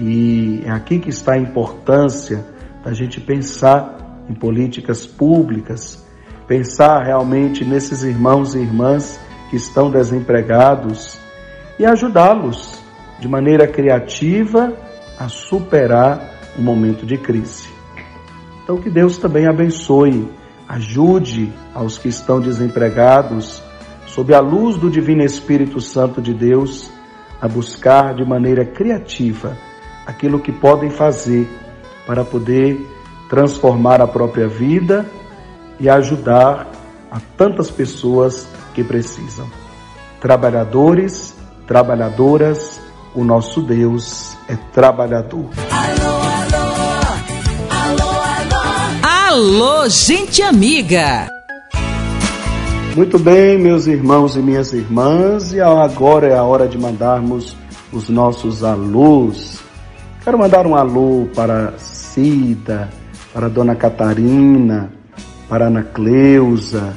e 0.00 0.62
é 0.64 0.70
aqui 0.70 0.98
que 0.98 1.10
está 1.10 1.34
a 1.34 1.38
importância 1.38 2.46
da 2.82 2.94
gente 2.94 3.20
pensar 3.20 4.03
em 4.28 4.34
políticas 4.34 5.06
públicas 5.06 6.04
pensar 6.46 7.02
realmente 7.02 7.64
nesses 7.64 8.02
irmãos 8.02 8.54
e 8.54 8.58
irmãs 8.58 9.18
que 9.50 9.56
estão 9.56 9.90
desempregados 9.90 11.18
e 11.78 11.84
ajudá-los 11.84 12.78
de 13.18 13.28
maneira 13.28 13.66
criativa 13.66 14.72
a 15.18 15.28
superar 15.28 16.32
o 16.58 16.62
momento 16.62 17.06
de 17.06 17.16
crise. 17.16 17.68
Então, 18.62 18.78
que 18.78 18.90
Deus 18.90 19.18
também 19.18 19.46
abençoe, 19.46 20.28
ajude 20.68 21.52
aos 21.74 21.98
que 21.98 22.08
estão 22.08 22.40
desempregados, 22.40 23.62
sob 24.06 24.34
a 24.34 24.40
luz 24.40 24.76
do 24.76 24.90
Divino 24.90 25.22
Espírito 25.22 25.80
Santo 25.80 26.20
de 26.20 26.32
Deus, 26.32 26.90
a 27.40 27.48
buscar 27.48 28.14
de 28.14 28.24
maneira 28.24 28.64
criativa 28.64 29.56
aquilo 30.06 30.40
que 30.40 30.52
podem 30.52 30.90
fazer 30.90 31.48
para 32.06 32.24
poder 32.24 32.93
transformar 33.34 34.00
a 34.00 34.06
própria 34.06 34.46
vida 34.46 35.04
e 35.80 35.88
ajudar 35.88 36.70
a 37.10 37.18
tantas 37.36 37.68
pessoas 37.68 38.46
que 38.72 38.84
precisam. 38.84 39.50
Trabalhadores, 40.20 41.34
trabalhadoras, 41.66 42.80
o 43.12 43.24
nosso 43.24 43.60
Deus 43.60 44.36
é 44.48 44.54
trabalhador. 44.72 45.46
Alô, 45.68 46.12
alô, 46.38 46.70
alô, 47.70 48.12
alô. 49.32 49.82
Alô, 49.82 49.88
gente 49.88 50.40
amiga. 50.40 51.26
Muito 52.94 53.18
bem, 53.18 53.58
meus 53.58 53.88
irmãos 53.88 54.36
e 54.36 54.38
minhas 54.38 54.72
irmãs, 54.72 55.52
e 55.52 55.60
agora 55.60 56.28
é 56.28 56.38
a 56.38 56.44
hora 56.44 56.68
de 56.68 56.78
mandarmos 56.78 57.56
os 57.92 58.08
nossos 58.08 58.62
alôs. 58.62 59.58
Quero 60.22 60.38
mandar 60.38 60.68
um 60.68 60.76
alô 60.76 61.26
para 61.34 61.74
Cida, 61.78 62.88
para 63.34 63.48
Dona 63.48 63.74
Catarina, 63.74 64.92
para 65.48 65.66
Ana 65.66 65.82
Cleusa, 65.82 66.94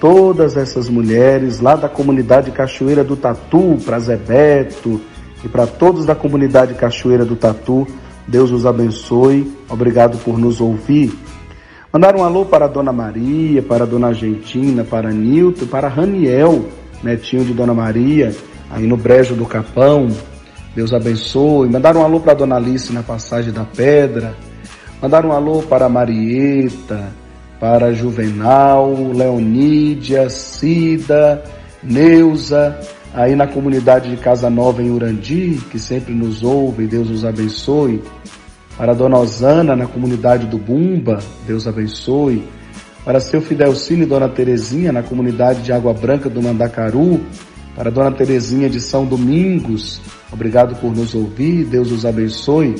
todas 0.00 0.56
essas 0.56 0.88
mulheres 0.88 1.58
lá 1.58 1.74
da 1.74 1.88
comunidade 1.88 2.52
Cachoeira 2.52 3.02
do 3.02 3.16
Tatu, 3.16 3.76
para 3.84 3.98
Zé 3.98 4.16
Beto 4.16 5.00
e 5.44 5.48
para 5.48 5.66
todos 5.66 6.06
da 6.06 6.14
comunidade 6.14 6.74
Cachoeira 6.74 7.24
do 7.24 7.34
Tatu. 7.34 7.84
Deus 8.28 8.52
os 8.52 8.64
abençoe. 8.64 9.52
Obrigado 9.68 10.16
por 10.18 10.38
nos 10.38 10.60
ouvir. 10.60 11.12
Mandar 11.92 12.14
um 12.14 12.22
alô 12.22 12.44
para 12.44 12.68
Dona 12.68 12.92
Maria, 12.92 13.60
para 13.60 13.84
Dona 13.84 14.08
Argentina, 14.08 14.84
para 14.84 15.10
Nilton, 15.10 15.66
para 15.66 15.88
Raniel, 15.88 16.64
netinho 17.02 17.44
de 17.44 17.52
Dona 17.52 17.74
Maria, 17.74 18.34
aí 18.70 18.86
no 18.86 18.96
Brejo 18.96 19.34
do 19.34 19.44
Capão. 19.44 20.08
Deus 20.76 20.94
abençoe. 20.94 21.68
Mandar 21.68 21.96
um 21.96 22.04
alô 22.04 22.20
para 22.20 22.34
Dona 22.34 22.56
Alice 22.56 22.92
na 22.92 23.02
Passagem 23.02 23.52
da 23.52 23.64
Pedra. 23.64 24.34
Mandar 25.02 25.26
um 25.26 25.32
alô 25.32 25.64
para 25.64 25.88
Marieta, 25.88 27.12
para 27.58 27.92
Juvenal, 27.92 28.94
Leonídia, 29.12 30.30
Cida, 30.30 31.42
Neuza, 31.82 32.78
aí 33.12 33.34
na 33.34 33.48
comunidade 33.48 34.08
de 34.10 34.16
Casa 34.16 34.48
Nova 34.48 34.80
em 34.80 34.92
Urandi, 34.92 35.58
que 35.72 35.78
sempre 35.80 36.14
nos 36.14 36.44
ouve, 36.44 36.86
Deus 36.86 37.10
os 37.10 37.24
abençoe. 37.24 38.00
Para 38.78 38.94
Dona 38.94 39.18
Osana, 39.18 39.74
na 39.74 39.88
comunidade 39.88 40.46
do 40.46 40.56
Bumba, 40.56 41.18
Deus 41.48 41.66
abençoe. 41.66 42.44
Para 43.04 43.18
seu 43.18 43.42
Fidelcine 43.42 44.04
e 44.04 44.06
Dona 44.06 44.28
Terezinha, 44.28 44.92
na 44.92 45.02
comunidade 45.02 45.62
de 45.62 45.72
Água 45.72 45.92
Branca 45.92 46.28
do 46.28 46.40
Mandacaru. 46.40 47.20
Para 47.74 47.90
Dona 47.90 48.12
Terezinha 48.12 48.70
de 48.70 48.80
São 48.80 49.04
Domingos, 49.04 50.00
obrigado 50.30 50.76
por 50.76 50.94
nos 50.94 51.12
ouvir, 51.12 51.64
Deus 51.64 51.90
os 51.90 52.06
abençoe. 52.06 52.76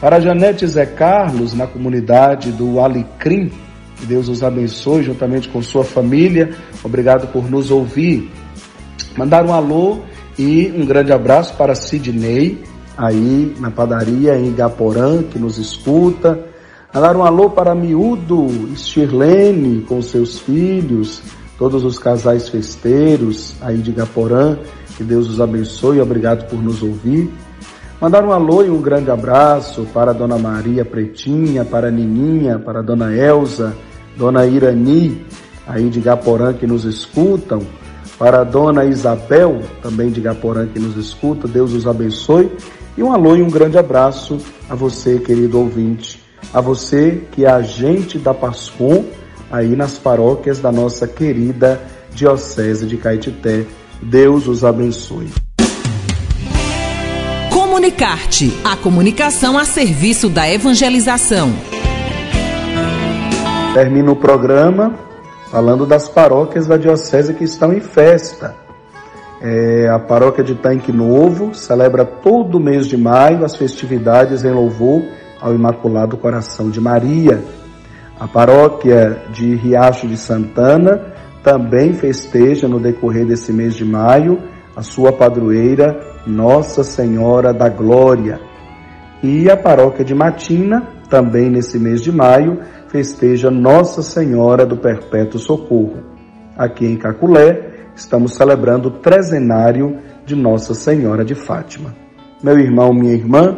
Para 0.00 0.20
Janete 0.20 0.66
Zé 0.66 0.86
Carlos, 0.86 1.54
na 1.54 1.66
comunidade 1.66 2.52
do 2.52 2.80
Alecrim, 2.80 3.50
que 3.96 4.06
Deus 4.06 4.28
os 4.28 4.42
abençoe 4.42 5.02
juntamente 5.02 5.48
com 5.48 5.62
sua 5.62 5.84
família. 5.84 6.50
Obrigado 6.82 7.28
por 7.28 7.50
nos 7.50 7.70
ouvir. 7.70 8.30
Mandar 9.16 9.46
um 9.46 9.52
alô 9.52 10.00
e 10.38 10.72
um 10.76 10.84
grande 10.84 11.12
abraço 11.12 11.54
para 11.54 11.74
Sidney, 11.74 12.62
aí 12.96 13.54
na 13.60 13.70
padaria 13.70 14.36
em 14.36 14.48
Igaporã, 14.48 15.22
que 15.22 15.38
nos 15.38 15.58
escuta. 15.58 16.44
Mandar 16.92 17.16
um 17.16 17.24
alô 17.24 17.50
para 17.50 17.74
Miúdo, 17.74 18.48
Stirlene, 18.76 19.82
com 19.82 20.02
seus 20.02 20.38
filhos, 20.38 21.22
todos 21.56 21.84
os 21.84 21.98
casais 21.98 22.48
festeiros 22.48 23.54
aí 23.60 23.78
de 23.78 23.90
Igaporã. 23.90 24.58
Que 24.96 25.02
Deus 25.02 25.28
os 25.28 25.40
abençoe. 25.40 26.00
Obrigado 26.00 26.48
por 26.48 26.62
nos 26.62 26.82
ouvir. 26.82 27.30
Mandar 28.00 28.24
um 28.24 28.32
alô 28.32 28.62
e 28.64 28.68
um 28.68 28.82
grande 28.82 29.10
abraço 29.10 29.86
para 29.94 30.10
a 30.10 30.14
Dona 30.14 30.36
Maria 30.36 30.84
Pretinha, 30.84 31.64
para 31.64 31.88
a 31.88 31.90
Nininha, 31.90 32.58
para 32.58 32.80
a 32.80 32.82
Dona 32.82 33.14
Elza, 33.14 33.74
Dona 34.16 34.44
Irani, 34.46 35.24
aí 35.66 35.88
de 35.88 36.00
Gaporã 36.00 36.52
que 36.52 36.66
nos 36.66 36.84
escutam, 36.84 37.62
para 38.18 38.40
a 38.40 38.44
Dona 38.44 38.84
Isabel, 38.84 39.60
também 39.80 40.10
de 40.10 40.20
Gaporã 40.20 40.66
que 40.66 40.78
nos 40.78 40.96
escuta, 40.96 41.48
Deus 41.48 41.72
os 41.72 41.86
abençoe. 41.86 42.50
E 42.96 43.02
um 43.02 43.12
alô 43.12 43.36
e 43.36 43.42
um 43.42 43.50
grande 43.50 43.78
abraço 43.78 44.38
a 44.68 44.74
você, 44.74 45.18
querido 45.18 45.58
ouvinte, 45.58 46.22
a 46.52 46.60
você 46.60 47.22
que 47.32 47.44
é 47.44 47.50
agente 47.50 48.18
da 48.18 48.34
Pascom, 48.34 49.04
aí 49.50 49.74
nas 49.76 49.98
paróquias 49.98 50.58
da 50.58 50.70
nossa 50.70 51.06
querida 51.06 51.80
Diocese 52.12 52.86
de 52.86 52.96
Caetité. 52.96 53.64
Deus 54.02 54.46
os 54.46 54.64
abençoe. 54.64 55.28
Comunicarte, 57.84 58.50
a 58.64 58.76
comunicação 58.76 59.58
a 59.58 59.66
serviço 59.66 60.30
da 60.30 60.50
evangelização. 60.50 61.52
Termina 63.74 64.10
o 64.10 64.16
programa 64.16 64.94
falando 65.50 65.84
das 65.84 66.08
paróquias 66.08 66.66
da 66.66 66.78
Diocese 66.78 67.34
que 67.34 67.44
estão 67.44 67.74
em 67.74 67.80
festa. 67.80 68.54
É, 69.42 69.86
a 69.90 69.98
paróquia 69.98 70.42
de 70.42 70.54
Tanque 70.54 70.90
Novo 70.90 71.54
celebra 71.54 72.06
todo 72.06 72.58
mês 72.58 72.86
de 72.86 72.96
maio 72.96 73.44
as 73.44 73.54
festividades 73.54 74.46
em 74.46 74.50
louvor 74.50 75.02
ao 75.38 75.54
Imaculado 75.54 76.16
Coração 76.16 76.70
de 76.70 76.80
Maria. 76.80 77.44
A 78.18 78.26
paróquia 78.26 79.24
de 79.30 79.56
Riacho 79.56 80.08
de 80.08 80.16
Santana 80.16 81.12
também 81.42 81.92
festeja 81.92 82.66
no 82.66 82.80
decorrer 82.80 83.26
desse 83.26 83.52
mês 83.52 83.74
de 83.74 83.84
maio 83.84 84.42
a 84.74 84.80
sua 84.80 85.12
padroeira 85.12 86.13
Nossa 86.26 86.82
Senhora 86.82 87.52
da 87.52 87.68
Glória. 87.68 88.40
E 89.22 89.50
a 89.50 89.56
paróquia 89.56 90.04
de 90.04 90.14
Matina, 90.14 90.86
também 91.08 91.50
nesse 91.50 91.78
mês 91.78 92.02
de 92.02 92.12
maio, 92.12 92.60
festeja 92.88 93.50
Nossa 93.50 94.02
Senhora 94.02 94.64
do 94.64 94.76
Perpétuo 94.76 95.38
Socorro. 95.38 96.02
Aqui 96.56 96.86
em 96.86 96.96
Caculé, 96.96 97.88
estamos 97.96 98.34
celebrando 98.34 98.88
o 98.88 98.92
trezenário 98.92 99.98
de 100.24 100.34
Nossa 100.34 100.74
Senhora 100.74 101.24
de 101.24 101.34
Fátima. 101.34 101.94
Meu 102.42 102.58
irmão, 102.58 102.92
minha 102.92 103.14
irmã, 103.14 103.56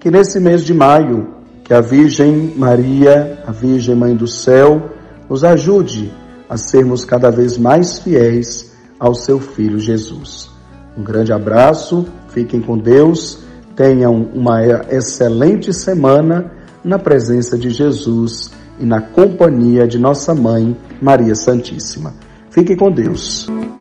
que 0.00 0.10
nesse 0.10 0.40
mês 0.40 0.64
de 0.64 0.74
maio, 0.74 1.34
que 1.64 1.74
a 1.74 1.80
Virgem 1.80 2.54
Maria, 2.56 3.42
a 3.46 3.52
Virgem 3.52 3.94
Mãe 3.94 4.14
do 4.14 4.26
Céu, 4.26 4.90
nos 5.28 5.44
ajude 5.44 6.12
a 6.48 6.56
sermos 6.56 7.04
cada 7.04 7.30
vez 7.30 7.58
mais 7.58 7.98
fiéis 7.98 8.76
ao 8.98 9.14
seu 9.14 9.40
Filho 9.40 9.78
Jesus. 9.78 10.55
Um 10.96 11.02
grande 11.02 11.32
abraço, 11.32 12.06
fiquem 12.28 12.60
com 12.60 12.78
Deus, 12.78 13.44
tenham 13.74 14.28
uma 14.34 14.60
excelente 14.90 15.72
semana 15.72 16.50
na 16.82 16.98
presença 16.98 17.58
de 17.58 17.70
Jesus 17.70 18.50
e 18.78 18.84
na 18.86 19.00
companhia 19.00 19.86
de 19.86 19.98
nossa 19.98 20.34
mãe, 20.34 20.76
Maria 21.00 21.34
Santíssima. 21.34 22.14
Fique 22.50 22.74
com 22.74 22.90
Deus. 22.90 23.46